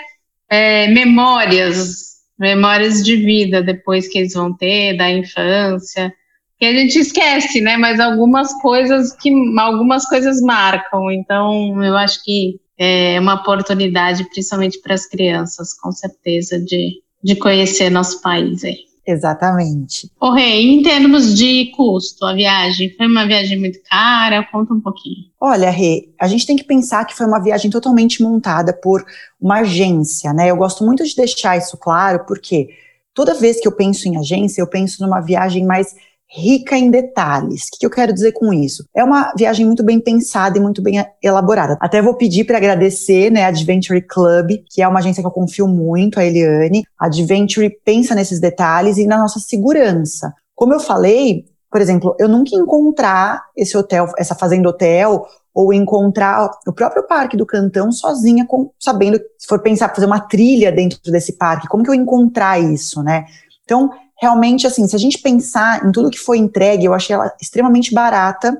é, 0.47 0.87
memórias, 0.89 2.17
memórias 2.37 3.03
de 3.03 3.15
vida 3.15 3.63
depois 3.63 4.07
que 4.07 4.19
eles 4.19 4.33
vão 4.33 4.53
ter, 4.55 4.95
da 4.95 5.09
infância. 5.09 6.13
Que 6.59 6.67
a 6.67 6.73
gente 6.73 6.99
esquece, 6.99 7.59
né? 7.61 7.77
Mas 7.77 7.99
algumas 7.99 8.53
coisas 8.61 9.11
que 9.15 9.31
algumas 9.57 10.05
coisas 10.05 10.39
marcam. 10.39 11.09
Então, 11.09 11.83
eu 11.83 11.97
acho 11.97 12.23
que 12.23 12.60
é 12.77 13.19
uma 13.19 13.35
oportunidade, 13.35 14.23
principalmente 14.29 14.79
para 14.81 14.95
as 14.95 15.05
crianças, 15.05 15.73
com 15.73 15.91
certeza, 15.91 16.59
de, 16.59 17.01
de 17.23 17.35
conhecer 17.35 17.89
nosso 17.89 18.21
país 18.21 18.63
aí. 18.63 18.91
Exatamente. 19.05 20.11
O 20.19 20.31
Rei, 20.31 20.67
em 20.67 20.83
termos 20.83 21.35
de 21.35 21.71
custo, 21.75 22.23
a 22.25 22.33
viagem 22.33 22.93
foi 22.95 23.07
uma 23.07 23.25
viagem 23.25 23.59
muito 23.59 23.79
cara? 23.89 24.47
Conta 24.51 24.73
um 24.73 24.79
pouquinho. 24.79 25.25
Olha, 25.39 25.69
Rê, 25.71 26.09
a 26.19 26.27
gente 26.27 26.45
tem 26.45 26.55
que 26.55 26.63
pensar 26.63 27.05
que 27.05 27.15
foi 27.15 27.25
uma 27.25 27.41
viagem 27.41 27.71
totalmente 27.71 28.21
montada 28.21 28.73
por 28.73 29.03
uma 29.39 29.61
agência, 29.61 30.31
né? 30.33 30.51
Eu 30.51 30.55
gosto 30.55 30.85
muito 30.85 31.03
de 31.03 31.15
deixar 31.15 31.57
isso 31.57 31.77
claro, 31.77 32.25
porque 32.27 32.69
toda 33.13 33.33
vez 33.33 33.59
que 33.59 33.67
eu 33.67 33.71
penso 33.71 34.07
em 34.07 34.17
agência, 34.17 34.61
eu 34.61 34.67
penso 34.67 35.03
numa 35.03 35.19
viagem 35.19 35.65
mais 35.65 35.95
rica 36.33 36.77
em 36.77 36.89
detalhes. 36.89 37.65
O 37.65 37.79
que 37.79 37.85
eu 37.85 37.89
quero 37.89 38.13
dizer 38.13 38.31
com 38.31 38.53
isso? 38.53 38.85
É 38.95 39.03
uma 39.03 39.33
viagem 39.37 39.65
muito 39.65 39.83
bem 39.83 39.99
pensada 39.99 40.57
e 40.57 40.61
muito 40.61 40.81
bem 40.81 41.05
elaborada. 41.21 41.77
Até 41.81 42.01
vou 42.01 42.15
pedir 42.15 42.45
para 42.45 42.57
agradecer, 42.57 43.29
né, 43.29 43.43
Adventure 43.43 44.01
Club, 44.01 44.63
que 44.69 44.81
é 44.81 44.87
uma 44.87 44.99
agência 44.99 45.21
que 45.21 45.27
eu 45.27 45.31
confio 45.31 45.67
muito, 45.67 46.19
a 46.19 46.25
Eliane. 46.25 46.83
Adventure 46.97 47.69
pensa 47.83 48.15
nesses 48.15 48.39
detalhes 48.39 48.97
e 48.97 49.05
na 49.05 49.17
nossa 49.17 49.39
segurança. 49.39 50.33
Como 50.55 50.73
eu 50.73 50.79
falei, 50.79 51.45
por 51.69 51.81
exemplo, 51.81 52.15
eu 52.17 52.29
nunca 52.29 52.55
encontrar 52.55 53.43
esse 53.55 53.77
hotel, 53.77 54.07
essa 54.17 54.35
fazenda 54.35 54.69
hotel, 54.69 55.25
ou 55.53 55.73
encontrar 55.73 56.49
o 56.65 56.71
próprio 56.71 57.05
parque 57.05 57.35
do 57.35 57.45
Cantão 57.45 57.91
sozinha, 57.91 58.45
com, 58.47 58.71
sabendo, 58.79 59.19
se 59.37 59.47
for 59.47 59.59
pensar 59.59 59.93
fazer 59.93 60.05
uma 60.05 60.19
trilha 60.19 60.71
dentro 60.71 60.99
desse 61.11 61.33
parque, 61.33 61.67
como 61.67 61.83
que 61.83 61.89
eu 61.89 61.93
encontrar 61.93 62.57
isso, 62.57 63.03
né? 63.03 63.25
Então, 63.63 63.89
realmente, 64.21 64.67
assim, 64.67 64.87
se 64.87 64.95
a 64.95 64.99
gente 64.99 65.17
pensar 65.17 65.83
em 65.83 65.91
tudo 65.91 66.11
que 66.11 66.19
foi 66.19 66.37
entregue, 66.37 66.85
eu 66.85 66.93
achei 66.93 67.15
ela 67.15 67.33
extremamente 67.41 67.91
barata, 67.93 68.55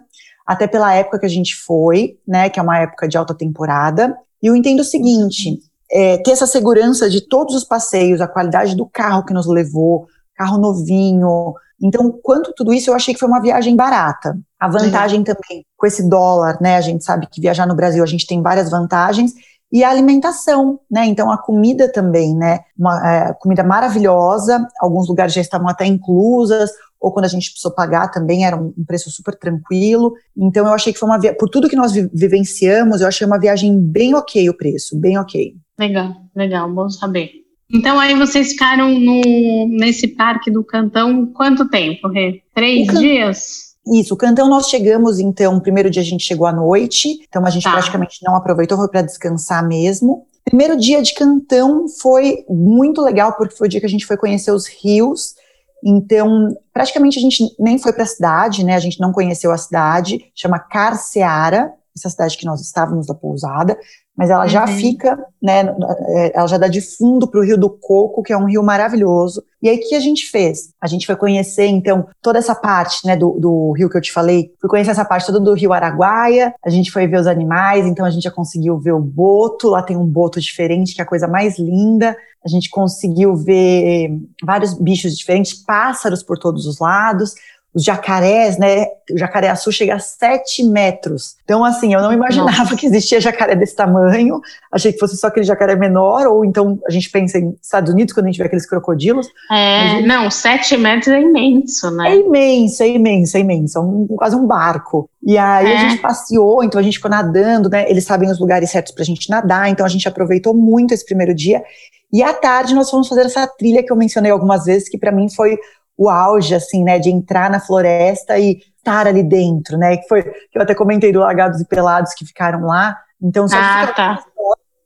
até 0.45 0.65
pela 0.65 0.93
época 0.93 1.19
que 1.19 1.25
a 1.25 1.29
gente 1.29 1.55
foi, 1.55 2.17
né, 2.27 2.49
que 2.49 2.59
é 2.59 2.63
uma 2.63 2.79
época 2.79 3.07
de 3.07 3.15
alta 3.15 3.35
temporada. 3.35 4.17
E 4.41 4.47
eu 4.47 4.55
entendo 4.55 4.79
o 4.79 4.83
seguinte, 4.83 5.59
é, 5.91 6.17
ter 6.17 6.31
essa 6.31 6.47
segurança 6.47 7.07
de 7.07 7.21
todos 7.21 7.55
os 7.55 7.63
passeios, 7.63 8.21
a 8.21 8.27
qualidade 8.27 8.75
do 8.75 8.87
carro 8.87 9.23
que 9.23 9.33
nos 9.33 9.45
levou, 9.45 10.07
carro 10.35 10.57
novinho. 10.57 11.53
Então, 11.79 12.11
quanto 12.23 12.53
tudo 12.53 12.73
isso, 12.73 12.89
eu 12.89 12.95
achei 12.95 13.13
que 13.13 13.19
foi 13.19 13.29
uma 13.29 13.41
viagem 13.41 13.75
barata. 13.75 14.35
A 14.59 14.67
vantagem 14.67 15.23
também, 15.23 15.63
com 15.77 15.85
esse 15.85 16.09
dólar, 16.09 16.57
né, 16.59 16.75
a 16.75 16.81
gente 16.81 17.03
sabe 17.03 17.27
que 17.27 17.39
viajar 17.39 17.67
no 17.67 17.75
Brasil 17.75 18.03
a 18.03 18.07
gente 18.07 18.25
tem 18.25 18.41
várias 18.41 18.69
vantagens, 18.69 19.33
e 19.71 19.83
a 19.83 19.89
alimentação, 19.89 20.79
né? 20.89 21.05
Então 21.05 21.31
a 21.31 21.37
comida 21.37 21.91
também, 21.91 22.35
né? 22.35 22.59
Uma 22.77 23.09
é, 23.09 23.33
comida 23.33 23.63
maravilhosa, 23.63 24.67
alguns 24.79 25.07
lugares 25.07 25.33
já 25.33 25.41
estavam 25.41 25.69
até 25.69 25.85
inclusas, 25.85 26.71
ou 26.99 27.11
quando 27.11 27.25
a 27.25 27.29
gente 27.29 27.49
precisou 27.49 27.71
pagar 27.71 28.09
também 28.09 28.45
era 28.45 28.55
um, 28.55 28.73
um 28.77 28.85
preço 28.85 29.09
super 29.09 29.35
tranquilo. 29.35 30.13
Então 30.37 30.67
eu 30.67 30.73
achei 30.73 30.93
que 30.93 30.99
foi 30.99 31.09
uma 31.09 31.19
viagem, 31.19 31.37
por 31.37 31.49
tudo 31.49 31.69
que 31.69 31.75
nós 31.75 31.91
vi 31.91 32.09
vivenciamos, 32.13 33.01
eu 33.01 33.07
achei 33.07 33.25
uma 33.25 33.39
viagem 33.39 33.79
bem 33.79 34.13
ok 34.13 34.49
o 34.49 34.57
preço, 34.57 34.99
bem 34.99 35.17
ok. 35.17 35.55
Legal, 35.79 36.15
legal, 36.35 36.71
bom 36.71 36.89
saber. 36.89 37.31
Então 37.73 37.97
aí 37.99 38.13
vocês 38.15 38.51
ficaram 38.51 38.89
no, 38.99 39.67
nesse 39.69 40.09
parque 40.09 40.51
do 40.51 40.63
Cantão 40.63 41.25
quanto 41.27 41.69
tempo, 41.69 42.09
Rê? 42.09 42.41
Três 42.53 42.87
can... 42.87 42.99
dias? 42.99 43.70
Isso, 43.87 44.13
o 44.13 44.17
Cantão 44.17 44.47
nós 44.47 44.67
chegamos, 44.67 45.19
então, 45.19 45.59
primeiro 45.59 45.89
dia 45.89 46.01
a 46.01 46.05
gente 46.05 46.23
chegou 46.23 46.45
à 46.45 46.53
noite, 46.53 47.19
então 47.27 47.45
a 47.45 47.49
gente 47.49 47.63
tá. 47.63 47.71
praticamente 47.71 48.19
não 48.23 48.35
aproveitou, 48.35 48.77
foi 48.77 48.87
para 48.87 49.01
descansar 49.01 49.67
mesmo. 49.67 50.25
Primeiro 50.45 50.77
dia 50.77 51.01
de 51.01 51.13
Cantão 51.13 51.87
foi 51.87 52.45
muito 52.47 53.01
legal, 53.01 53.33
porque 53.33 53.55
foi 53.55 53.67
o 53.67 53.69
dia 53.69 53.79
que 53.79 53.85
a 53.85 53.89
gente 53.89 54.05
foi 54.05 54.17
conhecer 54.17 54.51
os 54.51 54.67
rios, 54.67 55.35
então, 55.83 56.55
praticamente 56.71 57.17
a 57.17 57.21
gente 57.21 57.43
nem 57.59 57.77
foi 57.79 57.91
para 57.91 58.03
a 58.03 58.07
cidade, 58.07 58.63
né? 58.63 58.75
A 58.75 58.79
gente 58.79 58.99
não 58.99 59.11
conheceu 59.11 59.51
a 59.51 59.57
cidade, 59.57 60.31
chama 60.35 60.59
Carceara, 60.59 61.73
essa 61.95 62.09
cidade 62.09 62.37
que 62.37 62.45
nós 62.45 62.61
estávamos 62.61 63.07
da 63.07 63.13
pousada 63.13 63.77
mas 64.15 64.29
ela 64.29 64.45
já 64.45 64.65
uhum. 64.65 64.77
fica, 64.77 65.17
né, 65.41 65.73
é, 66.09 66.37
ela 66.37 66.47
já 66.47 66.57
dá 66.57 66.67
de 66.67 66.81
fundo 66.81 67.27
para 67.27 67.39
o 67.39 67.43
Rio 67.43 67.57
do 67.57 67.69
Coco, 67.69 68.21
que 68.21 68.33
é 68.33 68.37
um 68.37 68.45
rio 68.45 68.61
maravilhoso. 68.61 69.43
E 69.61 69.69
aí, 69.69 69.77
o 69.77 69.79
que 69.79 69.95
a 69.95 69.99
gente 69.99 70.29
fez? 70.29 70.73
A 70.81 70.87
gente 70.87 71.05
foi 71.05 71.15
conhecer, 71.15 71.67
então, 71.67 72.07
toda 72.21 72.37
essa 72.37 72.53
parte, 72.53 73.05
né, 73.05 73.15
do, 73.15 73.39
do 73.39 73.71
rio 73.71 73.89
que 73.89 73.97
eu 73.97 74.01
te 74.01 74.11
falei, 74.11 74.51
fui 74.59 74.69
conhecer 74.69 74.91
essa 74.91 75.05
parte 75.05 75.25
toda 75.25 75.39
do 75.39 75.53
rio 75.53 75.71
Araguaia, 75.71 76.53
a 76.63 76.69
gente 76.69 76.91
foi 76.91 77.07
ver 77.07 77.19
os 77.19 77.27
animais, 77.27 77.85
então 77.85 78.05
a 78.05 78.09
gente 78.09 78.23
já 78.23 78.31
conseguiu 78.31 78.77
ver 78.77 78.91
o 78.91 78.99
boto, 78.99 79.69
lá 79.69 79.81
tem 79.81 79.95
um 79.95 80.05
boto 80.05 80.39
diferente, 80.41 80.93
que 80.93 81.01
é 81.01 81.03
a 81.03 81.07
coisa 81.07 81.27
mais 81.27 81.57
linda, 81.57 82.15
a 82.43 82.49
gente 82.49 82.69
conseguiu 82.69 83.35
ver 83.35 84.19
vários 84.43 84.73
bichos 84.73 85.15
diferentes, 85.15 85.53
pássaros 85.63 86.23
por 86.23 86.37
todos 86.37 86.65
os 86.65 86.79
lados, 86.79 87.33
os 87.73 87.83
jacarés, 87.83 88.57
né? 88.57 88.85
O 89.11 89.17
jacaré-açu 89.17 89.71
chega 89.71 89.95
a 89.95 89.99
7 89.99 90.63
metros. 90.63 91.37
Então, 91.43 91.63
assim, 91.63 91.93
eu 91.93 92.01
não 92.01 92.11
imaginava 92.11 92.57
Nossa. 92.57 92.75
que 92.75 92.85
existia 92.85 93.21
jacaré 93.21 93.55
desse 93.55 93.75
tamanho. 93.75 94.41
Achei 94.71 94.91
que 94.91 94.99
fosse 94.99 95.15
só 95.15 95.27
aquele 95.27 95.45
jacaré 95.45 95.75
menor, 95.75 96.27
ou 96.27 96.43
então 96.43 96.79
a 96.85 96.91
gente 96.91 97.09
pensa 97.09 97.39
em 97.39 97.55
Estados 97.61 97.93
Unidos 97.93 98.13
quando 98.13 98.25
a 98.25 98.29
gente 98.29 98.37
vê 98.37 98.45
aqueles 98.45 98.65
crocodilos. 98.65 99.27
É, 99.49 99.93
Mas, 99.93 100.07
não, 100.07 100.29
7 100.29 100.77
metros 100.77 101.07
é 101.07 101.21
imenso, 101.21 101.89
né? 101.91 102.11
É 102.11 102.15
imenso, 102.17 102.83
é 102.83 102.89
imenso, 102.89 103.37
é 103.37 103.39
imenso. 103.39 103.77
É 103.77 103.81
um, 103.81 104.07
quase 104.07 104.35
um 104.35 104.45
barco. 104.45 105.09
E 105.23 105.37
aí 105.37 105.71
é. 105.71 105.77
a 105.77 105.89
gente 105.89 106.01
passeou, 106.01 106.63
então 106.63 106.79
a 106.79 106.83
gente 106.83 106.97
ficou 106.97 107.11
nadando, 107.11 107.69
né? 107.69 107.89
Eles 107.89 108.03
sabem 108.03 108.29
os 108.29 108.39
lugares 108.39 108.69
certos 108.69 108.93
pra 108.93 109.05
gente 109.05 109.29
nadar, 109.29 109.69
então 109.69 109.85
a 109.85 109.89
gente 109.89 110.07
aproveitou 110.07 110.53
muito 110.53 110.93
esse 110.93 111.05
primeiro 111.05 111.33
dia. 111.33 111.63
E 112.11 112.21
à 112.21 112.33
tarde 112.33 112.75
nós 112.75 112.89
fomos 112.89 113.07
fazer 113.07 113.21
essa 113.21 113.47
trilha 113.47 113.81
que 113.81 113.91
eu 113.91 113.95
mencionei 113.95 114.31
algumas 114.31 114.65
vezes, 114.65 114.89
que 114.89 114.97
para 114.97 115.11
mim 115.11 115.29
foi 115.29 115.57
o 116.01 116.09
auge, 116.09 116.55
assim, 116.55 116.83
né, 116.83 116.97
de 116.97 117.11
entrar 117.11 117.47
na 117.47 117.59
floresta 117.59 118.39
e 118.39 118.59
estar 118.75 119.05
ali 119.05 119.21
dentro, 119.21 119.77
né, 119.77 119.97
que 119.97 120.07
foi, 120.07 120.23
que 120.23 120.57
eu 120.57 120.61
até 120.63 120.73
comentei 120.73 121.11
do 121.11 121.19
Lagados 121.19 121.61
e 121.61 121.65
Pelados 121.65 122.15
que 122.15 122.25
ficaram 122.25 122.65
lá, 122.65 122.97
então 123.21 123.47
só 123.47 123.55
ah, 123.55 123.93
tá. 123.95 124.23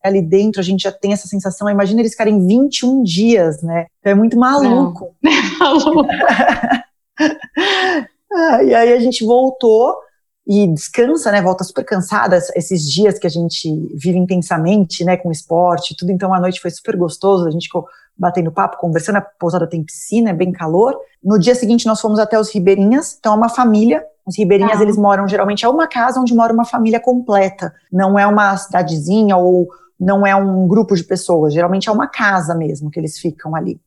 ali 0.03 0.21
dentro 0.21 0.59
a 0.59 0.63
gente 0.63 0.81
já 0.81 0.91
tem 0.91 1.13
essa 1.13 1.25
sensação, 1.25 1.69
imagina 1.69 2.01
eles 2.01 2.11
ficarem 2.11 2.45
21 2.45 3.01
dias, 3.01 3.63
né, 3.63 3.85
então 4.01 4.11
é 4.11 4.15
muito 4.15 4.37
maluco. 4.37 5.15
É 5.25 5.57
maluco. 5.57 6.05
ah, 8.33 8.63
e 8.63 8.75
aí 8.75 8.91
a 8.91 8.99
gente 8.99 9.25
voltou, 9.25 9.95
e 10.47 10.67
descansa, 10.67 11.31
né? 11.31 11.41
Volta 11.41 11.63
super 11.63 11.83
cansada 11.83 12.37
esses 12.55 12.83
dias 12.83 13.17
que 13.17 13.25
a 13.25 13.29
gente 13.31 13.67
vive 13.95 14.19
intensamente, 14.19 15.03
né? 15.03 15.17
Com 15.17 15.31
esporte, 15.31 15.95
tudo. 15.97 16.11
Então 16.11 16.31
a 16.31 16.39
noite 16.39 16.61
foi 16.61 16.69
super 16.69 16.95
gostoso. 16.95 17.47
A 17.47 17.51
gente 17.51 17.65
ficou 17.65 17.87
batendo 18.17 18.51
papo, 18.51 18.77
conversando. 18.77 19.17
A 19.17 19.21
pousada 19.21 19.67
tem 19.67 19.83
piscina, 19.83 20.29
é 20.29 20.33
bem 20.33 20.51
calor. 20.51 20.97
No 21.23 21.37
dia 21.39 21.55
seguinte, 21.55 21.85
nós 21.85 21.99
fomos 21.99 22.19
até 22.19 22.39
os 22.39 22.53
Ribeirinhas. 22.53 23.15
Então, 23.19 23.33
é 23.33 23.37
uma 23.37 23.49
família. 23.49 24.03
Os 24.25 24.37
Ribeirinhas, 24.37 24.79
ah. 24.79 24.83
eles 24.83 24.97
moram 24.97 25.27
geralmente 25.27 25.65
é 25.65 25.69
uma 25.69 25.87
casa 25.87 26.19
onde 26.19 26.33
mora 26.33 26.51
uma 26.51 26.65
família 26.65 26.99
completa. 26.99 27.73
Não 27.91 28.17
é 28.17 28.25
uma 28.25 28.55
cidadezinha 28.57 29.37
ou 29.37 29.67
não 29.99 30.25
é 30.25 30.35
um 30.35 30.67
grupo 30.67 30.95
de 30.95 31.03
pessoas. 31.03 31.53
Geralmente 31.53 31.89
é 31.89 31.91
uma 31.91 32.07
casa 32.07 32.55
mesmo 32.55 32.89
que 32.89 32.99
eles 32.99 33.19
ficam 33.19 33.55
ali. 33.55 33.79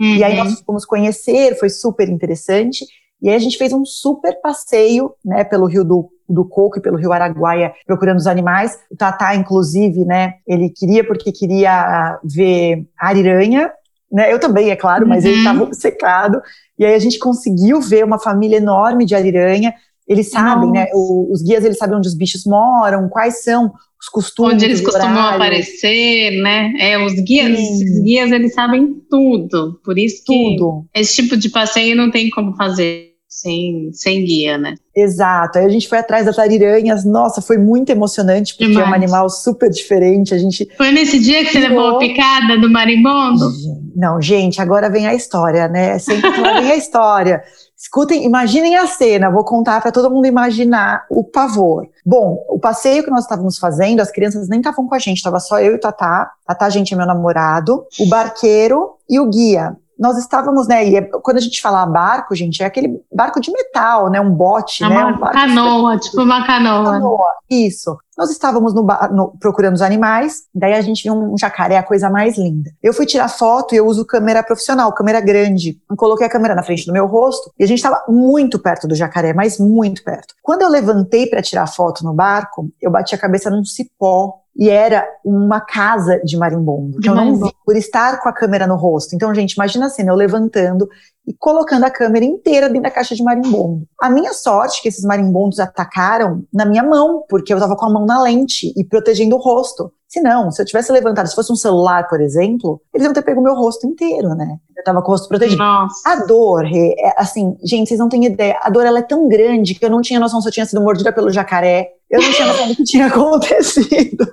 Uhum. 0.00 0.16
E 0.16 0.24
aí 0.24 0.36
nós 0.36 0.50
uhum. 0.50 0.64
fomos 0.66 0.84
conhecer, 0.84 1.58
foi 1.58 1.68
super 1.68 2.08
interessante. 2.08 2.84
E 3.22 3.28
aí 3.28 3.34
a 3.34 3.38
gente 3.38 3.56
fez 3.56 3.72
um 3.72 3.84
super 3.84 4.40
passeio, 4.40 5.14
né, 5.24 5.44
pelo 5.44 5.66
Rio 5.66 5.84
do 5.84 6.10
do 6.28 6.44
Coco 6.44 6.78
e 6.78 6.82
pelo 6.82 6.96
Rio 6.96 7.12
Araguaia 7.12 7.72
procurando 7.86 8.18
os 8.18 8.26
animais. 8.26 8.78
O 8.90 8.96
Tatá, 8.96 9.34
inclusive, 9.34 10.04
né, 10.04 10.34
ele 10.46 10.70
queria 10.70 11.06
porque 11.06 11.30
queria 11.30 12.18
ver 12.24 12.86
ariranha, 12.98 13.70
né, 14.10 14.32
eu 14.32 14.38
também, 14.38 14.70
é 14.70 14.76
claro, 14.76 15.06
mas 15.06 15.24
uhum. 15.24 15.30
ele 15.30 15.38
estava 15.38 15.74
secado. 15.74 16.40
E 16.78 16.84
aí 16.84 16.94
a 16.94 16.98
gente 16.98 17.18
conseguiu 17.18 17.80
ver 17.80 18.04
uma 18.04 18.18
família 18.18 18.56
enorme 18.56 19.04
de 19.04 19.14
ariranha. 19.14 19.74
Eles 20.06 20.30
sabem, 20.30 20.70
né, 20.70 20.86
o, 20.92 21.32
os 21.32 21.42
guias, 21.42 21.64
eles 21.64 21.78
sabem 21.78 21.96
onde 21.96 22.08
os 22.08 22.14
bichos 22.14 22.44
moram, 22.44 23.08
quais 23.08 23.42
são 23.42 23.72
os 23.98 24.08
costumes. 24.08 24.54
Onde 24.54 24.64
eles 24.66 24.80
costumam 24.82 25.12
horários. 25.12 25.34
aparecer, 25.34 26.42
né? 26.42 26.72
É, 26.78 27.02
os 27.02 27.14
guias, 27.14 27.58
os 27.58 28.02
guias, 28.02 28.30
eles 28.30 28.52
sabem 28.52 28.96
tudo. 29.08 29.80
Por 29.82 29.98
isso 29.98 30.22
que 30.24 30.56
tudo. 30.56 30.84
esse 30.94 31.22
tipo 31.22 31.36
de 31.36 31.48
passeio 31.48 31.96
não 31.96 32.10
tem 32.10 32.28
como 32.28 32.54
fazer 32.54 33.14
sem, 33.34 33.90
sem 33.92 34.24
guia, 34.24 34.56
né? 34.56 34.74
Exato. 34.94 35.58
Aí 35.58 35.64
a 35.64 35.68
gente 35.68 35.88
foi 35.88 35.98
atrás 35.98 36.24
das 36.24 36.38
ariranhas. 36.38 37.04
Nossa, 37.04 37.42
foi 37.42 37.58
muito 37.58 37.90
emocionante, 37.90 38.54
porque 38.54 38.68
Demais. 38.68 38.86
é 38.86 38.90
um 38.90 38.94
animal 38.94 39.28
super 39.28 39.68
diferente. 39.68 40.32
A 40.32 40.38
gente. 40.38 40.68
Foi 40.76 40.92
nesse 40.92 41.18
dia 41.18 41.44
que 41.44 41.50
você 41.50 41.58
levou 41.58 41.96
a 41.96 41.98
picada 41.98 42.58
do 42.58 42.70
marimbondo? 42.70 43.50
Não, 43.96 44.20
gente, 44.20 44.60
agora 44.60 44.88
vem 44.88 45.06
a 45.06 45.14
história, 45.14 45.66
né? 45.66 45.98
Sempre 45.98 46.30
vem 46.30 46.70
a 46.70 46.76
história. 46.76 47.42
Escutem, 47.84 48.24
imaginem 48.24 48.76
a 48.76 48.86
cena, 48.86 49.30
vou 49.30 49.44
contar 49.44 49.78
para 49.82 49.92
todo 49.92 50.10
mundo 50.10 50.26
imaginar 50.26 51.04
o 51.10 51.22
pavor. 51.22 51.86
Bom, 52.04 52.42
o 52.48 52.58
passeio 52.58 53.04
que 53.04 53.10
nós 53.10 53.24
estávamos 53.24 53.58
fazendo, 53.58 54.00
as 54.00 54.10
crianças 54.10 54.48
nem 54.48 54.60
estavam 54.60 54.88
com 54.88 54.94
a 54.94 54.98
gente, 54.98 55.18
estava 55.18 55.38
só 55.38 55.60
eu 55.60 55.72
e 55.72 55.74
o 55.74 55.78
Tatá. 55.80 56.32
Tatá, 56.46 56.70
gente, 56.70 56.94
é 56.94 56.96
meu 56.96 57.06
namorado, 57.06 57.86
o 58.00 58.08
barqueiro 58.08 58.94
e 59.06 59.20
o 59.20 59.28
guia 59.28 59.76
nós 59.98 60.18
estávamos, 60.18 60.66
né, 60.66 60.86
e 60.88 60.96
é, 60.96 61.02
quando 61.02 61.36
a 61.36 61.40
gente 61.40 61.60
fala 61.60 61.86
barco, 61.86 62.34
gente, 62.34 62.62
é 62.62 62.66
aquele 62.66 63.00
barco 63.12 63.40
de 63.40 63.50
metal, 63.50 64.10
né, 64.10 64.20
um 64.20 64.30
bote, 64.30 64.84
é 64.84 64.88
né, 64.88 65.04
uma 65.04 65.28
um 65.28 65.32
canoa, 65.32 65.98
tipo 65.98 66.22
uma 66.22 66.46
canoa. 66.46 66.92
canoa. 66.92 67.30
Isso. 67.48 67.96
Nós 68.16 68.30
estávamos 68.30 68.72
no, 68.72 68.86
no, 69.12 69.36
procurando 69.40 69.74
os 69.74 69.82
animais, 69.82 70.44
daí 70.54 70.74
a 70.74 70.80
gente 70.80 71.02
viu 71.02 71.14
um 71.14 71.36
jacaré, 71.36 71.76
a 71.76 71.82
coisa 71.82 72.08
mais 72.08 72.38
linda. 72.38 72.70
Eu 72.82 72.92
fui 72.92 73.06
tirar 73.06 73.28
foto 73.28 73.74
e 73.74 73.78
eu 73.78 73.86
uso 73.86 74.06
câmera 74.06 74.42
profissional, 74.42 74.92
câmera 74.92 75.20
grande. 75.20 75.78
Eu 75.90 75.96
coloquei 75.96 76.26
a 76.26 76.30
câmera 76.30 76.54
na 76.54 76.62
frente 76.62 76.86
do 76.86 76.92
meu 76.92 77.06
rosto 77.06 77.50
e 77.58 77.64
a 77.64 77.66
gente 77.66 77.78
estava 77.78 78.04
muito 78.08 78.58
perto 78.58 78.86
do 78.86 78.94
jacaré, 78.94 79.32
mas 79.32 79.58
muito 79.58 80.04
perto. 80.04 80.34
Quando 80.42 80.62
eu 80.62 80.68
levantei 80.68 81.26
para 81.26 81.42
tirar 81.42 81.66
foto 81.66 82.04
no 82.04 82.14
barco, 82.14 82.70
eu 82.80 82.90
bati 82.90 83.14
a 83.14 83.18
cabeça 83.18 83.50
num 83.50 83.64
cipó 83.64 84.43
e 84.56 84.70
era 84.70 85.04
uma 85.24 85.60
casa 85.60 86.20
de 86.24 86.36
marimbondo, 86.36 87.00
que 87.00 87.08
eu 87.08 87.14
não 87.14 87.34
vi 87.36 87.50
por 87.64 87.76
estar 87.76 88.20
com 88.22 88.28
a 88.28 88.32
câmera 88.32 88.66
no 88.66 88.76
rosto. 88.76 89.14
Então, 89.14 89.34
gente, 89.34 89.52
imagina 89.52 89.86
a 89.86 89.90
cena, 89.90 90.12
eu 90.12 90.16
levantando 90.16 90.88
e 91.26 91.34
colocando 91.34 91.84
a 91.84 91.90
câmera 91.90 92.24
inteira 92.24 92.68
dentro 92.68 92.82
da 92.82 92.90
caixa 92.90 93.14
de 93.14 93.22
marimbondo. 93.22 93.86
A 94.00 94.08
minha 94.08 94.32
sorte 94.32 94.78
é 94.78 94.82
que 94.82 94.88
esses 94.88 95.04
marimbondos 95.04 95.58
atacaram 95.58 96.44
na 96.52 96.64
minha 96.64 96.82
mão, 96.82 97.24
porque 97.28 97.52
eu 97.52 97.56
estava 97.56 97.76
com 97.76 97.86
a 97.86 97.90
mão 97.90 98.06
na 98.06 98.22
lente 98.22 98.72
e 98.76 98.84
protegendo 98.84 99.34
o 99.34 99.40
rosto. 99.40 99.92
Se 100.14 100.20
não, 100.20 100.48
se 100.52 100.62
eu 100.62 100.66
tivesse 100.66 100.92
levantado, 100.92 101.26
se 101.26 101.34
fosse 101.34 101.52
um 101.52 101.56
celular, 101.56 102.06
por 102.06 102.20
exemplo, 102.20 102.80
eles 102.94 103.04
iam 103.04 103.12
ter 103.12 103.22
pego 103.22 103.40
o 103.40 103.42
meu 103.42 103.56
rosto 103.56 103.84
inteiro, 103.84 104.28
né? 104.36 104.58
Eu 104.76 104.84
tava 104.84 105.02
com 105.02 105.08
o 105.08 105.10
rosto 105.10 105.26
protegido. 105.26 105.60
Nossa. 105.60 106.08
A 106.08 106.24
dor, 106.24 106.64
é, 106.66 107.14
assim, 107.16 107.56
gente, 107.64 107.88
vocês 107.88 107.98
não 107.98 108.08
têm 108.08 108.24
ideia. 108.24 108.56
A 108.62 108.70
dor, 108.70 108.86
ela 108.86 109.00
é 109.00 109.02
tão 109.02 109.28
grande 109.28 109.74
que 109.74 109.84
eu 109.84 109.90
não 109.90 110.00
tinha 110.00 110.20
noção 110.20 110.40
se 110.40 110.46
eu 110.46 110.52
tinha 110.52 110.66
sido 110.66 110.80
mordida 110.80 111.12
pelo 111.12 111.30
jacaré. 111.30 111.88
Eu 112.08 112.22
não 112.22 112.30
tinha 112.30 112.46
noção 112.46 112.68
do 112.68 112.76
que 112.76 112.84
tinha 112.84 113.06
acontecido. 113.10 114.24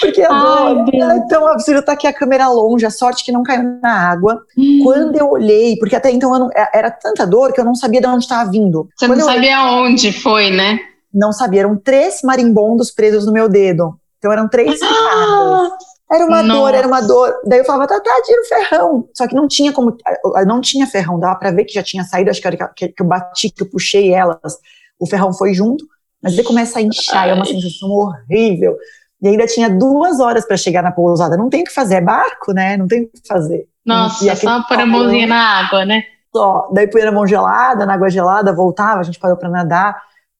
Porque 0.00 0.22
a 0.22 0.28
dor 0.28 0.88
é 0.88 1.20
tão 1.28 1.46
absurda, 1.48 1.82
tá 1.82 1.92
aqui 1.92 2.06
a 2.06 2.14
câmera 2.14 2.48
longe, 2.48 2.86
a 2.86 2.90
sorte 2.90 3.22
que 3.22 3.30
não 3.30 3.42
caiu 3.42 3.78
na 3.82 4.10
água. 4.10 4.40
Hum. 4.56 4.80
Quando 4.82 5.16
eu 5.16 5.28
olhei, 5.28 5.76
porque 5.76 5.94
até 5.94 6.10
então 6.10 6.30
não, 6.30 6.48
é, 6.50 6.66
era 6.72 6.90
tanta 6.90 7.26
dor 7.26 7.52
que 7.52 7.60
eu 7.60 7.64
não 7.66 7.74
sabia 7.74 8.00
de 8.00 8.06
onde 8.06 8.24
estava 8.24 8.50
vindo. 8.50 8.88
Você 8.96 9.06
Quando 9.06 9.18
não 9.18 9.26
sabia 9.26 9.60
olhei, 9.60 9.92
onde 9.92 10.12
foi, 10.14 10.50
né? 10.50 10.78
Não 11.12 11.30
sabia, 11.30 11.60
eram 11.60 11.76
três 11.76 12.22
marimbondos 12.24 12.90
presos 12.90 13.26
no 13.26 13.32
meu 13.32 13.50
dedo. 13.50 13.99
Então 14.20 14.30
eram 14.30 14.48
três 14.48 14.78
ah, 14.82 15.70
Era 16.12 16.26
uma 16.26 16.42
nossa. 16.42 16.60
dor, 16.60 16.74
era 16.74 16.86
uma 16.86 17.00
dor. 17.00 17.34
Daí 17.46 17.60
eu 17.60 17.64
falava, 17.64 17.86
tá, 17.88 17.98
tá, 17.98 18.22
tira 18.22 18.42
o 18.42 18.44
ferrão. 18.44 19.08
Só 19.16 19.26
que 19.26 19.34
não 19.34 19.48
tinha 19.48 19.72
como, 19.72 19.96
não 20.46 20.60
tinha 20.60 20.86
ferrão, 20.86 21.18
dava 21.18 21.36
pra 21.36 21.50
ver 21.50 21.64
que 21.64 21.72
já 21.72 21.82
tinha 21.82 22.04
saído, 22.04 22.30
acho 22.30 22.40
que, 22.40 22.46
era 22.46 22.68
que, 22.68 22.88
que 22.88 23.02
eu 23.02 23.06
bati, 23.06 23.50
que 23.50 23.62
eu 23.62 23.70
puxei 23.70 24.12
elas, 24.12 24.58
o 24.98 25.06
ferrão 25.06 25.32
foi 25.32 25.54
junto. 25.54 25.84
Mas 26.22 26.36
daí 26.36 26.44
começa 26.44 26.78
a 26.78 26.82
inchar, 26.82 27.22
Ai. 27.22 27.30
é 27.30 27.34
uma 27.34 27.46
sensação 27.46 27.88
horrível. 27.88 28.76
E 29.22 29.28
ainda 29.28 29.46
tinha 29.46 29.70
duas 29.70 30.20
horas 30.20 30.46
para 30.46 30.56
chegar 30.56 30.82
na 30.82 30.92
pousada. 30.92 31.36
Não 31.36 31.48
tem 31.48 31.62
o 31.62 31.64
que 31.64 31.72
fazer, 31.72 31.96
é 31.96 32.00
barco, 32.00 32.52
né? 32.52 32.76
Não 32.76 32.86
tem 32.86 33.04
o 33.04 33.08
que 33.08 33.26
fazer. 33.26 33.66
Nossa, 33.84 34.30
e 34.30 34.36
só 34.36 34.62
pôr 34.64 34.78
a 34.78 34.86
mãozinha 34.86 35.26
na 35.26 35.60
água, 35.60 35.84
né? 35.86 36.02
Só. 36.34 36.68
Daí 36.72 36.86
põe 36.86 37.02
a 37.02 37.12
mão 37.12 37.26
gelada, 37.26 37.86
na 37.86 37.94
água 37.94 38.10
gelada, 38.10 38.52
voltava, 38.52 39.00
a 39.00 39.02
gente 39.02 39.18
parou 39.18 39.36
para 39.36 39.48
nadar. 39.48 39.96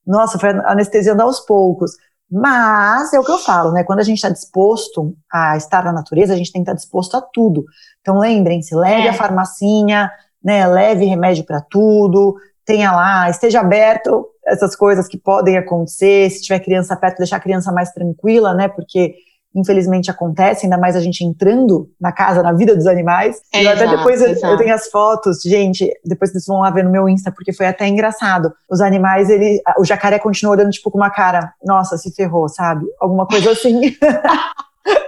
Nossa, 0.07 0.39
foi 0.39 0.51
anestesiando 0.51 1.23
aos 1.23 1.41
poucos. 1.41 1.93
Mas 2.31 3.13
é 3.13 3.19
o 3.19 3.25
que 3.25 3.33
eu 3.33 3.39
falo, 3.39 3.73
né? 3.73 3.83
Quando 3.83 3.99
a 3.99 4.05
gente 4.05 4.19
está 4.19 4.29
disposto 4.29 5.17
a 5.33 5.57
estar 5.57 5.85
na 5.85 5.93
natureza, 5.93 6.33
a 6.33 6.37
gente 6.37 6.53
tem 6.53 6.63
que 6.63 6.71
estar 6.71 6.77
disposto 6.77 7.17
a 7.17 7.21
tudo. 7.21 7.65
Então 8.01 8.19
lembrem-se, 8.19 8.75
leve 8.75 9.09
é. 9.09 9.11
a 9.11 9.15
farmacinha, 9.15 10.11
né, 10.43 10.67
leve 10.67 11.05
remédio 11.05 11.45
para 11.45 11.61
tudo, 11.61 12.37
tenha 12.65 12.93
lá, 12.93 13.29
esteja 13.29 13.61
aberto 13.61 14.27
essas 14.47 14.75
coisas 14.75 15.07
que 15.07 15.19
podem 15.19 15.59
acontecer, 15.59 16.31
se 16.31 16.43
tiver 16.43 16.61
criança 16.61 16.97
perto, 16.97 17.19
deixar 17.19 17.37
a 17.37 17.41
criança 17.41 17.71
mais 17.73 17.91
tranquila, 17.93 18.55
né, 18.55 18.69
porque 18.69 19.15
infelizmente 19.55 20.11
acontece, 20.11 20.67
ainda 20.67 20.79
mais 20.79 20.97
a 20.97 21.01
gente 21.01 21.25
entrando 21.25 21.91
na 22.01 22.13
casa, 22.13 22.43
na 22.43 22.53
vida 22.53 22.77
dos 22.77 22.87
animais. 22.87 23.41
É, 23.53 23.63
e 23.63 23.69
até 23.69 23.85
exato, 23.85 23.99
depois 23.99 24.21
eu, 24.21 24.51
eu, 24.51 24.57
tenho 24.57 24.75
as 24.75 24.89
fotos, 24.89 25.41
gente, 25.43 25.91
depois 26.05 26.31
vocês 26.31 26.47
vão 26.47 26.61
lá 26.61 26.71
ver 26.71 26.85
no 26.85 26.91
meu 26.91 27.09
Insta, 27.09 27.33
porque 27.33 27.53
foi 27.53 27.67
até 27.67 27.87
engraçado. 27.89 28.53
Os 28.71 28.81
animais, 28.81 29.29
ele, 29.29 29.61
o 29.79 29.85
jacaré 29.85 30.19
continua 30.19 30.55
olhando 30.55 30.71
tipo 30.71 30.91
com 30.91 30.99
uma 30.99 31.11
cara, 31.11 31.53
nossa, 31.65 31.97
se 31.97 32.15
ferrou, 32.15 32.49
sabe? 32.49 32.87
Alguma 33.01 33.27
coisa 33.27 33.53
assim. 33.53 33.81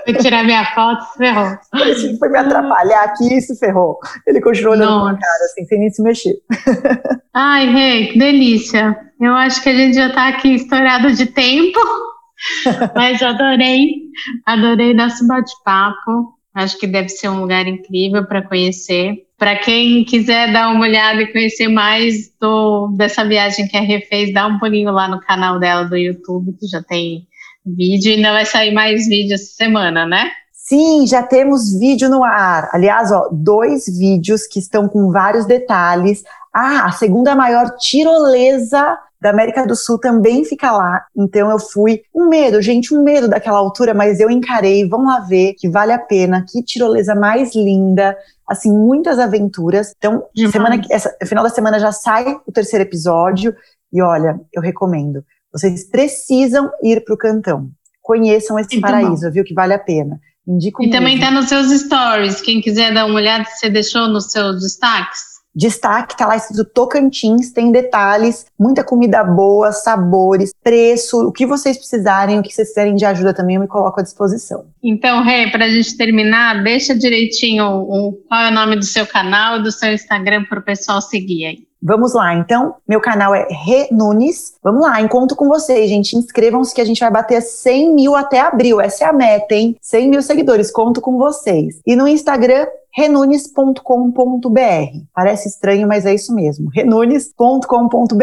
Foi 0.05 0.15
tirar 0.15 0.45
minha 0.45 0.65
foto, 0.75 1.03
se 1.13 1.19
ferrou. 1.19 1.59
Foi, 1.71 2.17
foi 2.19 2.29
me 2.29 2.39
atrapalhar 2.39 3.05
aqui 3.05 3.35
e 3.35 3.41
se 3.41 3.59
ferrou. 3.59 3.99
Ele 4.27 4.41
continuou 4.41 4.75
olhando 4.75 4.91
Nossa. 4.91 5.11
com 5.11 5.17
a 5.17 5.21
cara, 5.21 5.45
assim, 5.45 5.65
sem 5.65 5.79
nem 5.79 5.91
se 5.91 6.03
mexer. 6.03 6.35
Ai, 7.33 7.73
Rei, 7.73 8.07
que 8.09 8.19
delícia. 8.19 8.97
Eu 9.21 9.33
acho 9.35 9.63
que 9.63 9.69
a 9.69 9.75
gente 9.75 9.95
já 9.95 10.09
está 10.09 10.29
aqui 10.29 10.55
estourado 10.55 11.13
de 11.13 11.27
tempo. 11.27 11.79
Mas 12.95 13.23
adorei, 13.23 13.95
adorei 14.47 14.95
nosso 14.95 15.27
bate-papo. 15.27 16.35
Acho 16.55 16.79
que 16.79 16.87
deve 16.87 17.09
ser 17.09 17.29
um 17.29 17.41
lugar 17.41 17.67
incrível 17.67 18.27
para 18.27 18.43
conhecer. 18.43 19.27
Para 19.39 19.57
quem 19.57 20.05
quiser 20.05 20.53
dar 20.53 20.69
uma 20.69 20.83
olhada 20.83 21.23
e 21.23 21.33
conhecer 21.33 21.69
mais 21.69 22.31
do, 22.41 22.89
dessa 22.97 23.25
viagem 23.25 23.67
que 23.67 23.77
a 23.77 23.81
Rê 23.81 24.01
fez, 24.03 24.33
dá 24.33 24.47
um 24.47 24.59
pulinho 24.59 24.93
lá 24.93 25.09
no 25.09 25.21
canal 25.21 25.59
dela 25.59 25.85
do 25.85 25.97
YouTube, 25.97 26.55
que 26.59 26.67
já 26.67 26.83
tem 26.83 27.27
vídeo 27.65 28.11
e 28.11 28.17
ainda 28.17 28.33
vai 28.33 28.45
sair 28.45 28.73
mais 28.73 29.07
vídeo 29.09 29.35
essa 29.35 29.55
semana, 29.55 30.05
né? 30.05 30.31
Sim, 30.53 31.07
já 31.07 31.23
temos 31.23 31.79
vídeo 31.79 32.09
no 32.09 32.23
ar. 32.23 32.69
Aliás, 32.73 33.11
ó, 33.11 33.29
dois 33.33 33.87
vídeos 33.87 34.47
que 34.47 34.59
estão 34.59 34.89
com 34.89 35.11
vários 35.11 35.47
detalhes. 35.47 36.23
Ah, 36.53 36.87
a 36.87 36.93
segunda 36.93 37.35
maior 37.35 37.77
tirolesa 37.79 38.99
da 39.23 39.31
América 39.31 39.65
do 39.65 39.77
Sul 39.77 40.01
também 40.01 40.45
fica 40.45 40.73
lá. 40.73 41.07
Então 41.17 41.49
eu 41.49 41.59
fui 41.61 42.03
um 42.13 42.29
medo, 42.29 42.61
gente, 42.61 42.93
um 42.93 43.05
medo 43.05 43.29
daquela 43.29 43.57
altura, 43.57 43.95
mas 43.95 44.19
eu 44.19 44.29
encarei. 44.29 44.89
Vão 44.89 45.05
lá 45.05 45.21
ver 45.21 45.55
que 45.55 45.69
vale 45.69 45.93
a 45.93 45.99
pena. 45.99 46.45
Que 46.49 46.61
tirolesa 46.61 47.15
mais 47.15 47.55
linda. 47.55 48.17
Assim, 48.49 48.77
muitas 48.77 49.21
aventuras. 49.21 49.95
Então, 49.97 50.25
semana, 50.51 50.83
essa, 50.91 51.17
final 51.25 51.45
da 51.45 51.51
semana 51.51 51.79
já 51.79 51.93
sai 51.93 52.37
o 52.45 52.51
terceiro 52.51 52.83
episódio. 52.83 53.55
E 53.93 54.03
olha, 54.03 54.41
eu 54.53 54.61
recomendo. 54.61 55.25
Vocês 55.53 55.89
precisam 55.89 56.69
ir 56.83 57.05
para 57.05 57.15
o 57.15 57.19
Cantão. 57.19 57.71
Conheçam 58.03 58.59
esse 58.59 58.81
paraíso, 58.81 59.31
viu? 59.31 59.45
Que 59.45 59.55
vale 59.55 59.73
a 59.73 59.79
pena. 59.79 60.19
Indico 60.49 60.83
e 60.83 60.87
mesmo. 60.87 60.99
também 60.99 61.15
está 61.15 61.31
nos 61.31 61.49
seus 61.49 61.71
stories. 61.71 62.41
Quem 62.41 62.61
quiser 62.61 62.93
dar 62.93 63.07
uma 63.07 63.15
olhada, 63.15 63.45
você 63.45 63.71
deixou 63.71 64.09
nos 64.09 64.33
seus 64.33 64.61
destaques? 64.61 65.32
Destaque, 65.55 66.17
tá 66.17 66.27
lá 66.27 66.37
escrito 66.37 66.65
Tocantins, 66.65 67.51
tem 67.53 67.71
detalhes, 67.71 68.47
muita 68.59 68.83
comida 68.83 69.23
boa, 69.23 69.73
sabores, 69.73 70.53
preço, 70.62 71.29
o 71.29 71.33
que 71.33 71.45
vocês 71.45 71.77
precisarem, 71.77 72.38
o 72.38 72.43
que 72.43 72.53
vocês 72.53 72.69
quiserem 72.69 72.95
de 72.95 73.05
ajuda 73.05 73.35
também, 73.35 73.57
eu 73.57 73.61
me 73.61 73.69
coloco 73.69 74.01
à 74.01 74.03
disposição. 74.03 74.65
Então, 74.83 75.23
Rê, 75.23 75.51
para 75.51 75.67
a 75.67 75.69
gente 75.69 75.97
terminar, 75.97 76.62
deixa 76.62 76.95
direitinho 76.95 77.65
um, 77.65 78.19
qual 78.29 78.41
é 78.41 78.51
o 78.51 78.55
nome 78.55 78.77
do 78.77 78.85
seu 78.85 79.07
canal 79.07 79.59
e 79.59 79.62
do 79.62 79.71
seu 79.71 79.93
Instagram 79.93 80.45
para 80.45 80.59
o 80.59 80.62
pessoal 80.62 81.01
seguir 81.03 81.47
aí. 81.47 81.73
Vamos 81.85 82.15
lá, 82.15 82.33
então, 82.33 82.77
meu 82.88 83.01
canal 83.01 83.35
é 83.35 83.45
Renunes. 83.51 84.55
Vamos 84.62 84.83
lá, 84.83 85.01
encontro 85.01 85.37
com 85.37 85.49
vocês, 85.49 85.91
gente. 85.91 86.17
Inscrevam-se 86.17 86.73
que 86.73 86.81
a 86.81 86.85
gente 86.85 87.01
vai 87.01 87.11
bater 87.11 87.43
100 87.43 87.93
mil 87.93 88.15
até 88.15 88.38
abril. 88.38 88.81
Essa 88.81 89.05
é 89.05 89.09
a 89.09 89.12
meta, 89.12 89.53
hein? 89.53 89.77
100 89.81 90.09
mil 90.09 90.23
seguidores, 90.23 90.71
conto 90.71 91.01
com 91.01 91.19
vocês. 91.19 91.81
E 91.85 91.97
no 91.97 92.07
Instagram, 92.07 92.67
renunes.com.br. 92.95 94.99
Parece 95.15 95.49
estranho, 95.49 95.89
mas 95.89 96.05
é 96.05 96.15
isso 96.15 96.35
mesmo. 96.35 96.71
renunes.com.br. 96.71 98.23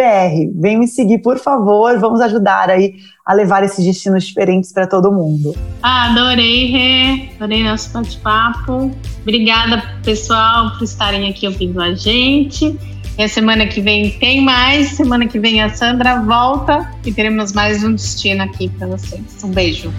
Vem 0.55 0.77
me 0.77 0.87
seguir, 0.87 1.19
por 1.19 1.39
favor. 1.39 1.97
Vamos 1.97 2.21
ajudar 2.21 2.69
aí 2.69 2.95
a 3.25 3.33
levar 3.33 3.63
esses 3.63 3.83
destinos 3.83 4.25
diferentes 4.25 4.71
para 4.71 4.87
todo 4.87 5.11
mundo. 5.11 5.55
Ah, 5.81 6.11
adorei, 6.11 6.67
Rê. 6.67 7.29
Adorei 7.35 7.63
nosso 7.63 7.91
bate-papo. 7.91 8.91
Obrigada, 9.21 9.83
pessoal, 10.03 10.71
por 10.77 10.83
estarem 10.83 11.29
aqui 11.29 11.47
ouvindo 11.47 11.81
a 11.81 11.93
gente. 11.93 12.77
E 13.17 13.23
a 13.23 13.27
semana 13.27 13.67
que 13.67 13.81
vem 13.81 14.11
tem 14.11 14.41
mais. 14.41 14.91
Semana 14.91 15.27
que 15.27 15.39
vem 15.39 15.61
a 15.61 15.69
Sandra 15.69 16.21
volta 16.21 16.89
e 17.05 17.11
teremos 17.11 17.51
mais 17.51 17.83
um 17.83 17.93
destino 17.93 18.43
aqui 18.43 18.69
para 18.69 18.87
vocês. 18.87 19.43
Um 19.43 19.49
beijo. 19.49 19.91